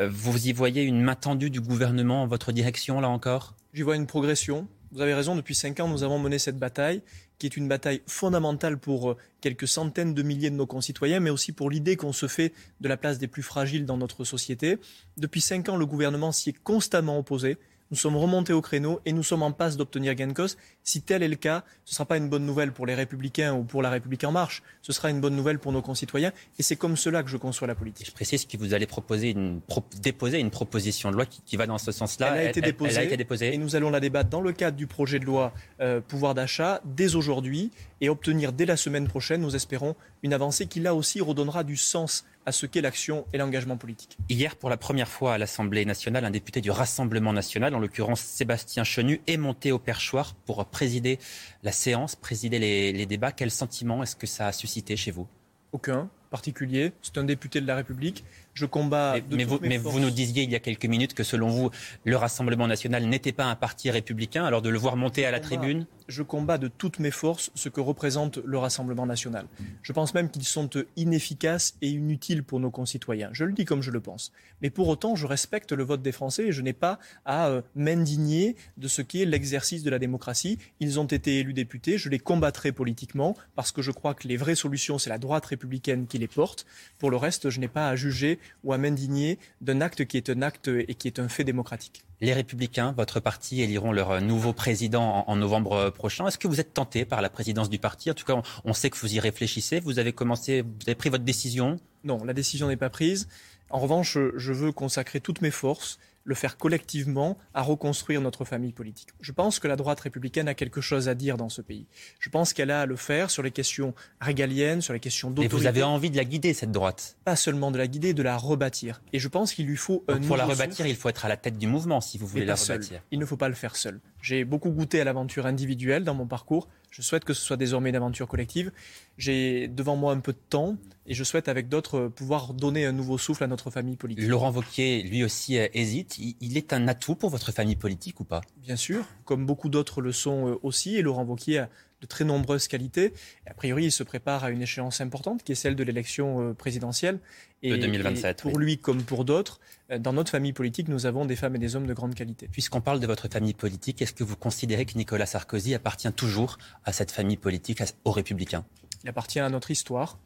vous 0.00 0.48
y 0.48 0.52
voyez 0.52 0.82
une 0.82 1.00
main 1.00 1.14
tendue 1.14 1.50
du 1.50 1.60
gouvernement 1.60 2.22
en 2.22 2.26
votre 2.26 2.50
direction, 2.52 3.00
là 3.00 3.08
encore? 3.08 3.54
J'y 3.72 3.82
vois 3.82 3.96
une 3.96 4.06
progression. 4.06 4.66
Vous 4.92 5.00
avez 5.00 5.14
raison, 5.14 5.36
depuis 5.36 5.54
cinq 5.54 5.78
ans, 5.80 5.88
nous 5.88 6.02
avons 6.02 6.18
mené 6.18 6.38
cette 6.38 6.58
bataille 6.58 7.02
qui 7.38 7.46
est 7.46 7.56
une 7.56 7.68
bataille 7.68 8.02
fondamentale 8.06 8.78
pour 8.78 9.10
euh, 9.10 9.16
quelques 9.40 9.68
centaines 9.68 10.14
de 10.14 10.22
milliers 10.22 10.50
de 10.50 10.56
nos 10.56 10.66
concitoyens, 10.66 11.20
mais 11.20 11.30
aussi 11.30 11.52
pour 11.52 11.70
l'idée 11.70 11.96
qu'on 11.96 12.12
se 12.12 12.28
fait 12.28 12.52
de 12.80 12.88
la 12.88 12.96
place 12.96 13.18
des 13.18 13.28
plus 13.28 13.42
fragiles 13.42 13.86
dans 13.86 13.96
notre 13.96 14.24
société. 14.24 14.78
Depuis 15.16 15.40
cinq 15.40 15.68
ans, 15.68 15.76
le 15.76 15.86
gouvernement 15.86 16.32
s'y 16.32 16.50
est 16.50 16.58
constamment 16.62 17.18
opposé. 17.18 17.58
Nous 17.90 17.96
sommes 17.96 18.16
remontés 18.16 18.52
au 18.52 18.60
créneau 18.60 19.00
et 19.04 19.12
nous 19.12 19.22
sommes 19.22 19.42
en 19.42 19.52
passe 19.52 19.76
d'obtenir 19.76 20.14
gain 20.14 20.26
de 20.26 20.32
cause. 20.32 20.56
Si 20.82 21.02
tel 21.02 21.22
est 21.22 21.28
le 21.28 21.36
cas, 21.36 21.62
ce 21.84 21.92
ne 21.92 21.94
sera 21.94 22.04
pas 22.04 22.16
une 22.16 22.28
bonne 22.28 22.44
nouvelle 22.44 22.72
pour 22.72 22.84
les 22.84 22.94
Républicains 22.94 23.54
ou 23.54 23.62
pour 23.62 23.80
la 23.80 23.90
République 23.90 24.24
en 24.24 24.32
marche. 24.32 24.62
Ce 24.82 24.92
sera 24.92 25.10
une 25.10 25.20
bonne 25.20 25.36
nouvelle 25.36 25.60
pour 25.60 25.70
nos 25.70 25.82
concitoyens. 25.82 26.32
Et 26.58 26.62
c'est 26.64 26.74
comme 26.74 26.96
cela 26.96 27.22
que 27.22 27.30
je 27.30 27.36
conçois 27.36 27.68
la 27.68 27.76
politique. 27.76 28.06
Je 28.06 28.12
précise 28.12 28.44
que 28.44 28.56
vous 28.56 28.74
allez 28.74 28.86
proposer 28.86 29.30
une, 29.30 29.60
déposer 30.02 30.40
une 30.40 30.50
proposition 30.50 31.10
de 31.10 31.16
loi 31.16 31.26
qui, 31.26 31.56
va 31.56 31.66
dans 31.66 31.78
ce 31.78 31.92
sens-là. 31.92 32.34
Elle, 32.36 32.46
a 32.46 32.50
été 32.50 32.60
déposée. 32.60 33.54
Et 33.54 33.58
nous 33.58 33.76
allons 33.76 33.90
la 33.90 34.00
débattre 34.00 34.30
dans 34.30 34.40
le 34.40 34.52
cadre 34.52 34.76
du 34.76 34.88
projet 34.88 35.20
de 35.20 35.24
loi 35.24 35.52
euh, 35.80 36.00
pouvoir 36.00 36.34
d'achat 36.34 36.80
dès 36.84 37.14
aujourd'hui 37.14 37.70
et 38.00 38.08
obtenir 38.08 38.52
dès 38.52 38.66
la 38.66 38.76
semaine 38.76 39.06
prochaine, 39.06 39.40
nous 39.40 39.54
espérons, 39.54 39.94
une 40.22 40.32
avancée 40.32 40.66
qui 40.66 40.80
là 40.80 40.94
aussi 40.94 41.20
redonnera 41.20 41.62
du 41.62 41.76
sens 41.76 42.24
à 42.46 42.52
ce 42.52 42.64
qu'est 42.64 42.80
l'action 42.80 43.26
et 43.32 43.38
l'engagement 43.38 43.76
politique. 43.76 44.16
Hier, 44.28 44.56
pour 44.56 44.70
la 44.70 44.76
première 44.76 45.08
fois 45.08 45.34
à 45.34 45.38
l'Assemblée 45.38 45.84
nationale, 45.84 46.24
un 46.24 46.30
député 46.30 46.60
du 46.60 46.70
Rassemblement 46.70 47.32
national, 47.32 47.74
en 47.74 47.80
l'occurrence 47.80 48.20
Sébastien 48.20 48.84
Chenu, 48.84 49.20
est 49.26 49.36
monté 49.36 49.72
au 49.72 49.78
perchoir 49.78 50.34
pour 50.46 50.64
présider 50.66 51.18
la 51.62 51.72
séance, 51.72 52.16
présider 52.16 52.58
les, 52.58 52.92
les 52.92 53.06
débats. 53.06 53.32
Quel 53.32 53.50
sentiment 53.50 54.02
est-ce 54.02 54.16
que 54.16 54.26
ça 54.26 54.46
a 54.46 54.52
suscité 54.52 54.96
chez 54.96 55.10
vous? 55.10 55.26
Aucun 55.72 56.08
particulier. 56.30 56.92
C'est 57.02 57.18
un 57.18 57.24
député 57.24 57.60
de 57.60 57.66
la 57.66 57.76
République. 57.76 58.24
Je 58.56 58.64
combats. 58.64 59.16
Mais, 59.30 59.44
vous, 59.44 59.58
mais 59.60 59.76
vous, 59.76 60.00
nous 60.00 60.10
disiez 60.10 60.44
il 60.44 60.50
y 60.50 60.54
a 60.54 60.60
quelques 60.60 60.86
minutes 60.86 61.12
que 61.12 61.24
selon 61.24 61.48
vous, 61.48 61.70
le 62.04 62.16
Rassemblement 62.16 62.66
national 62.66 63.04
n'était 63.04 63.32
pas 63.32 63.44
un 63.44 63.54
parti 63.54 63.90
républicain. 63.90 64.46
Alors 64.46 64.62
de 64.62 64.70
le 64.70 64.78
voir 64.78 64.96
monter 64.96 65.26
à 65.26 65.30
la 65.30 65.40
tribune 65.40 65.86
Je 66.08 66.22
combats 66.22 66.56
de 66.56 66.68
toutes 66.68 66.98
mes 66.98 67.10
forces 67.10 67.50
ce 67.54 67.68
que 67.68 67.82
représente 67.82 68.38
le 68.38 68.56
Rassemblement 68.56 69.04
national. 69.04 69.44
Je 69.82 69.92
pense 69.92 70.14
même 70.14 70.30
qu'ils 70.30 70.44
sont 70.44 70.70
inefficaces 70.96 71.74
et 71.82 71.90
inutiles 71.90 72.42
pour 72.42 72.58
nos 72.58 72.70
concitoyens. 72.70 73.28
Je 73.32 73.44
le 73.44 73.52
dis 73.52 73.66
comme 73.66 73.82
je 73.82 73.90
le 73.90 74.00
pense. 74.00 74.32
Mais 74.62 74.70
pour 74.70 74.88
autant, 74.88 75.16
je 75.16 75.26
respecte 75.26 75.72
le 75.72 75.84
vote 75.84 76.00
des 76.00 76.12
Français 76.12 76.46
et 76.46 76.52
je 76.52 76.62
n'ai 76.62 76.72
pas 76.72 76.98
à 77.26 77.48
euh, 77.48 77.60
m'indigner 77.74 78.56
de 78.78 78.88
ce 78.88 79.02
qu'est 79.02 79.26
l'exercice 79.26 79.82
de 79.82 79.90
la 79.90 79.98
démocratie. 79.98 80.56
Ils 80.80 80.98
ont 80.98 81.04
été 81.04 81.40
élus 81.40 81.52
députés. 81.52 81.98
Je 81.98 82.08
les 82.08 82.18
combattrai 82.18 82.72
politiquement 82.72 83.36
parce 83.54 83.70
que 83.70 83.82
je 83.82 83.90
crois 83.90 84.14
que 84.14 84.26
les 84.26 84.38
vraies 84.38 84.54
solutions, 84.54 84.96
c'est 84.96 85.10
la 85.10 85.18
droite 85.18 85.44
républicaine 85.44 86.06
qui 86.06 86.16
les 86.16 86.26
porte. 86.26 86.64
Pour 86.98 87.10
le 87.10 87.18
reste, 87.18 87.50
je 87.50 87.60
n'ai 87.60 87.68
pas 87.68 87.90
à 87.90 87.96
juger 87.96 88.38
ou 88.64 88.72
à 88.72 88.78
m'indigner 88.78 89.38
d'un 89.60 89.80
acte 89.80 90.04
qui 90.04 90.16
est 90.16 90.30
un 90.30 90.42
acte 90.42 90.68
et 90.68 90.94
qui 90.94 91.08
est 91.08 91.18
un 91.18 91.28
fait 91.28 91.44
démocratique. 91.44 92.04
Les 92.20 92.32
Républicains, 92.32 92.94
votre 92.96 93.20
parti, 93.20 93.60
éliront 93.60 93.92
leur 93.92 94.20
nouveau 94.22 94.52
président 94.52 95.24
en, 95.26 95.36
novembre 95.36 95.90
prochain. 95.90 96.26
Est-ce 96.26 96.38
que 96.38 96.48
vous 96.48 96.60
êtes 96.60 96.72
tenté 96.72 97.04
par 97.04 97.20
la 97.20 97.28
présidence 97.28 97.68
du 97.68 97.78
parti? 97.78 98.10
En 98.10 98.14
tout 98.14 98.24
cas, 98.24 98.40
on, 98.64 98.72
sait 98.72 98.88
que 98.88 98.96
vous 98.96 99.14
y 99.14 99.20
réfléchissez. 99.20 99.80
Vous 99.80 99.98
avez 99.98 100.12
commencé, 100.12 100.62
vous 100.62 100.86
avez 100.86 100.94
pris 100.94 101.10
votre 101.10 101.24
décision? 101.24 101.78
Non, 102.04 102.24
la 102.24 102.32
décision 102.32 102.68
n'est 102.68 102.76
pas 102.76 102.88
prise. 102.88 103.28
En 103.68 103.80
revanche, 103.80 104.16
je 104.36 104.52
veux 104.52 104.72
consacrer 104.72 105.20
toutes 105.20 105.42
mes 105.42 105.50
forces 105.50 105.98
le 106.26 106.34
faire 106.34 106.58
collectivement 106.58 107.38
à 107.54 107.62
reconstruire 107.62 108.20
notre 108.20 108.44
famille 108.44 108.72
politique. 108.72 109.08
Je 109.20 109.32
pense 109.32 109.58
que 109.60 109.68
la 109.68 109.76
droite 109.76 110.00
républicaine 110.00 110.48
a 110.48 110.54
quelque 110.54 110.80
chose 110.80 111.08
à 111.08 111.14
dire 111.14 111.36
dans 111.36 111.48
ce 111.48 111.62
pays. 111.62 111.86
Je 112.18 112.28
pense 112.28 112.52
qu'elle 112.52 112.70
a 112.70 112.82
à 112.82 112.86
le 112.86 112.96
faire 112.96 113.30
sur 113.30 113.42
les 113.42 113.52
questions 113.52 113.94
régaliennes, 114.20 114.82
sur 114.82 114.92
les 114.92 115.00
questions 115.00 115.30
d'autorité. 115.30 115.54
Et 115.54 115.58
vous 115.58 115.66
avez 115.66 115.84
envie 115.84 116.10
de 116.10 116.16
la 116.16 116.24
guider, 116.24 116.52
cette 116.52 116.72
droite 116.72 117.16
Pas 117.24 117.36
seulement 117.36 117.70
de 117.70 117.78
la 117.78 117.86
guider, 117.86 118.12
de 118.12 118.22
la 118.22 118.36
rebâtir. 118.36 119.00
Et 119.12 119.20
je 119.20 119.28
pense 119.28 119.54
qu'il 119.54 119.66
lui 119.66 119.76
faut 119.76 120.04
un 120.08 120.18
Pour 120.18 120.36
la 120.36 120.44
rebâtir, 120.44 120.86
il 120.86 120.96
faut 120.96 121.08
être 121.08 121.24
à 121.24 121.28
la 121.28 121.36
tête 121.36 121.56
du 121.56 121.68
mouvement, 121.68 122.00
si 122.00 122.18
vous 122.18 122.26
voulez 122.26 122.44
la 122.44 122.56
rebâtir. 122.56 123.00
Il 123.12 123.20
ne 123.20 123.24
faut 123.24 123.36
pas 123.36 123.48
le 123.48 123.54
faire 123.54 123.76
seul. 123.76 124.00
J'ai 124.26 124.44
beaucoup 124.44 124.70
goûté 124.70 125.00
à 125.00 125.04
l'aventure 125.04 125.46
individuelle 125.46 126.02
dans 126.02 126.14
mon 126.14 126.26
parcours. 126.26 126.66
Je 126.90 127.00
souhaite 127.00 127.24
que 127.24 127.32
ce 127.32 127.40
soit 127.40 127.56
désormais 127.56 127.90
une 127.90 127.94
aventure 127.94 128.26
collective. 128.26 128.72
J'ai 129.18 129.68
devant 129.68 129.94
moi 129.94 130.12
un 130.12 130.18
peu 130.18 130.32
de 130.32 130.38
temps 130.50 130.76
et 131.06 131.14
je 131.14 131.22
souhaite 131.22 131.46
avec 131.46 131.68
d'autres 131.68 132.08
pouvoir 132.08 132.52
donner 132.52 132.86
un 132.86 132.90
nouveau 132.90 133.18
souffle 133.18 133.44
à 133.44 133.46
notre 133.46 133.70
famille 133.70 133.94
politique. 133.94 134.26
Laurent 134.26 134.50
Wauquiez, 134.50 135.04
lui 135.04 135.22
aussi, 135.22 135.56
euh, 135.56 135.68
hésite. 135.74 136.18
Il 136.18 136.56
est 136.56 136.72
un 136.72 136.88
atout 136.88 137.14
pour 137.14 137.30
votre 137.30 137.52
famille 137.52 137.76
politique 137.76 138.18
ou 138.18 138.24
pas? 138.24 138.40
Bien 138.56 138.74
sûr, 138.74 139.04
comme 139.24 139.46
beaucoup 139.46 139.68
d'autres 139.68 140.00
le 140.00 140.10
sont 140.10 140.48
euh, 140.48 140.58
aussi. 140.64 140.96
Et 140.96 141.02
Laurent 141.02 141.22
Wauquiez 141.24 141.58
a 141.58 141.68
de 142.06 142.08
très 142.08 142.24
nombreuses 142.24 142.68
qualités. 142.68 143.12
a 143.46 143.54
priori, 143.54 143.84
il 143.84 143.92
se 143.92 144.02
prépare 144.02 144.44
à 144.44 144.50
une 144.50 144.62
échéance 144.62 145.00
importante 145.00 145.42
qui 145.42 145.52
est 145.52 145.56
celle 145.56 145.76
de 145.76 145.82
l'élection 145.82 146.40
euh, 146.40 146.54
présidentielle. 146.54 147.18
Et, 147.62 147.70
de 147.70 147.76
2027. 147.76 148.42
pour 148.42 148.58
lui 148.58 148.78
comme 148.78 149.02
pour 149.02 149.24
d'autres, 149.24 149.60
dans 149.98 150.12
notre 150.12 150.30
famille 150.30 150.52
politique, 150.52 150.88
nous 150.88 151.06
avons 151.06 151.24
des 151.24 151.36
femmes 151.36 151.56
et 151.56 151.58
des 151.58 151.74
hommes 151.74 151.86
de 151.86 151.94
grande 151.94 152.14
qualité. 152.14 152.48
Puisqu'on 152.48 152.82
parle 152.82 153.00
de 153.00 153.06
votre 153.06 153.28
famille 153.28 153.54
politique, 153.54 154.02
est-ce 154.02 154.12
que 154.12 154.24
vous 154.24 154.36
considérez 154.36 154.84
que 154.84 154.96
Nicolas 154.96 155.26
Sarkozy 155.26 155.74
appartient 155.74 156.12
toujours 156.12 156.58
à 156.84 156.92
cette 156.92 157.10
famille 157.10 157.38
politique, 157.38 157.82
aux 158.04 158.12
Républicains? 158.12 158.64
Il 159.04 159.08
appartient 159.08 159.40
à 159.40 159.48
notre 159.48 159.70
histoire, 159.70 160.18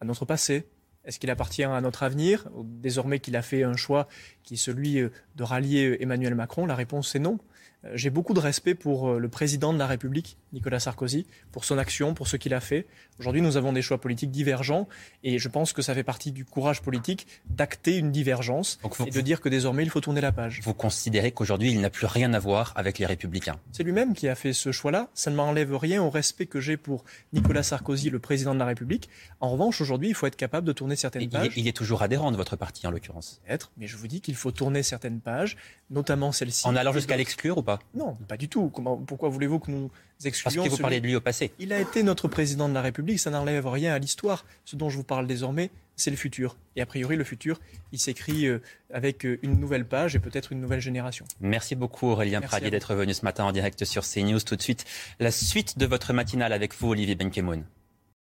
à 0.00 0.04
notre 0.04 0.24
passé 0.24 0.66
Est-ce 1.04 1.18
qu'il 1.18 1.30
appartient 1.30 1.62
à 1.62 1.80
notre 1.80 2.02
avenir? 2.02 2.48
Désormais 2.64 3.20
qu'il 3.20 3.36
a 3.36 3.42
fait 3.42 3.62
un 3.62 3.76
choix 3.76 4.08
qui 4.42 4.54
est 4.54 4.58
celui 4.58 4.98
euh, 4.98 5.10
de 5.36 5.44
rallier 5.44 5.86
euh, 5.86 6.02
Emmanuel 6.02 6.34
Macron, 6.34 6.66
la 6.66 6.74
réponse 6.74 7.14
est 7.14 7.20
non. 7.20 7.38
Euh, 7.84 7.90
j'ai 7.94 8.10
beaucoup 8.10 8.34
de 8.34 8.40
respect 8.40 8.74
pour 8.74 9.14
le 9.14 9.28
président 9.28 9.72
de 9.72 9.78
la 9.78 9.86
République 9.86 10.36
Nicolas 10.52 10.80
Sarkozy, 10.80 11.26
pour 11.50 11.64
son 11.64 11.78
action, 11.78 12.14
pour 12.14 12.28
ce 12.28 12.36
qu'il 12.36 12.54
a 12.54 12.60
fait. 12.60 12.86
Aujourd'hui, 13.18 13.42
nous 13.42 13.56
avons 13.56 13.72
des 13.72 13.82
choix 13.82 14.00
politiques 14.00 14.30
divergents 14.30 14.88
et 15.24 15.38
je 15.38 15.48
pense 15.48 15.72
que 15.72 15.82
ça 15.82 15.94
fait 15.94 16.02
partie 16.02 16.32
du 16.32 16.44
courage 16.44 16.82
politique 16.82 17.26
d'acter 17.46 17.96
une 17.96 18.10
divergence 18.10 18.78
et 19.06 19.10
de 19.10 19.20
dire 19.20 19.40
que 19.40 19.48
désormais 19.48 19.82
il 19.82 19.90
faut 19.90 20.00
tourner 20.00 20.20
la 20.20 20.32
page. 20.32 20.60
Vous 20.62 20.74
considérez 20.74 21.32
qu'aujourd'hui 21.32 21.70
il 21.70 21.80
n'a 21.80 21.90
plus 21.90 22.06
rien 22.06 22.32
à 22.34 22.38
voir 22.38 22.72
avec 22.76 22.98
les 22.98 23.06
Républicains? 23.06 23.58
C'est 23.72 23.82
lui-même 23.82 24.14
qui 24.14 24.28
a 24.28 24.34
fait 24.34 24.52
ce 24.52 24.72
choix-là. 24.72 25.08
Ça 25.14 25.30
ne 25.30 25.36
m'enlève 25.36 25.74
rien 25.76 26.02
au 26.02 26.10
respect 26.10 26.46
que 26.46 26.60
j'ai 26.60 26.76
pour 26.76 27.04
Nicolas 27.32 27.62
Sarkozy, 27.62 28.10
le 28.10 28.18
président 28.18 28.54
de 28.54 28.58
la 28.58 28.66
République. 28.66 29.08
En 29.40 29.50
revanche, 29.50 29.80
aujourd'hui, 29.80 30.08
il 30.08 30.14
faut 30.14 30.26
être 30.26 30.36
capable 30.36 30.66
de 30.66 30.72
tourner 30.72 30.96
certaines 30.96 31.28
pages. 31.28 31.52
Il 31.56 31.68
est, 31.68 31.72
toujours 31.72 32.02
adhérent 32.02 32.30
de 32.30 32.36
votre 32.36 32.56
parti 32.56 32.86
en 32.86 32.90
l'occurrence? 32.90 33.40
Être, 33.48 33.72
mais 33.78 33.86
je 33.86 33.96
vous 33.96 34.06
dis 34.06 34.20
qu'il 34.20 34.34
faut 34.34 34.50
tourner 34.50 34.82
certaines 34.82 35.20
pages, 35.20 35.56
notamment 35.90 36.32
celle-ci. 36.32 36.66
En 36.66 36.76
allant 36.76 36.92
jusqu'à 36.92 37.16
l'exclure 37.16 37.51
ou 37.58 37.62
pas? 37.62 37.78
Non, 37.94 38.16
pas 38.28 38.36
du 38.36 38.48
tout. 38.48 38.70
Comment, 38.70 38.96
pourquoi 38.96 39.28
voulez-vous 39.28 39.58
que 39.58 39.70
nous 39.70 39.90
excluions 40.24 40.62
Parce 40.62 40.68
que 40.68 40.76
vous 40.76 40.82
parlez 40.82 41.00
de 41.00 41.06
lui 41.06 41.16
au 41.16 41.20
passé. 41.20 41.52
Il 41.58 41.72
a 41.72 41.80
été 41.80 42.02
notre 42.02 42.28
président 42.28 42.68
de 42.68 42.74
la 42.74 42.82
République, 42.82 43.18
ça 43.18 43.30
n'enlève 43.30 43.66
rien 43.66 43.94
à 43.94 43.98
l'histoire. 43.98 44.44
Ce 44.64 44.76
dont 44.76 44.90
je 44.90 44.96
vous 44.96 45.04
parle 45.04 45.26
désormais, 45.26 45.70
c'est 45.96 46.10
le 46.10 46.16
futur. 46.16 46.56
Et 46.76 46.82
a 46.82 46.86
priori, 46.86 47.16
le 47.16 47.24
futur, 47.24 47.60
il 47.92 47.98
s'écrit 47.98 48.46
euh, 48.46 48.60
avec 48.92 49.26
euh, 49.26 49.38
une 49.42 49.58
nouvelle 49.58 49.84
page 49.84 50.16
et 50.16 50.18
peut-être 50.18 50.52
une 50.52 50.60
nouvelle 50.60 50.80
génération. 50.80 51.24
Merci 51.40 51.74
beaucoup 51.74 52.08
Aurélien 52.08 52.40
Pradier 52.40 52.70
d'être 52.70 52.94
venu 52.94 53.14
ce 53.14 53.24
matin 53.24 53.44
en 53.44 53.52
direct 53.52 53.84
sur 53.84 54.02
CNews. 54.02 54.40
Tout 54.40 54.56
de 54.56 54.62
suite, 54.62 54.84
la 55.20 55.30
suite 55.30 55.78
de 55.78 55.86
votre 55.86 56.12
matinale 56.12 56.52
avec 56.52 56.74
vous, 56.74 56.88
Olivier 56.88 57.14
Benkemoun. 57.14 57.64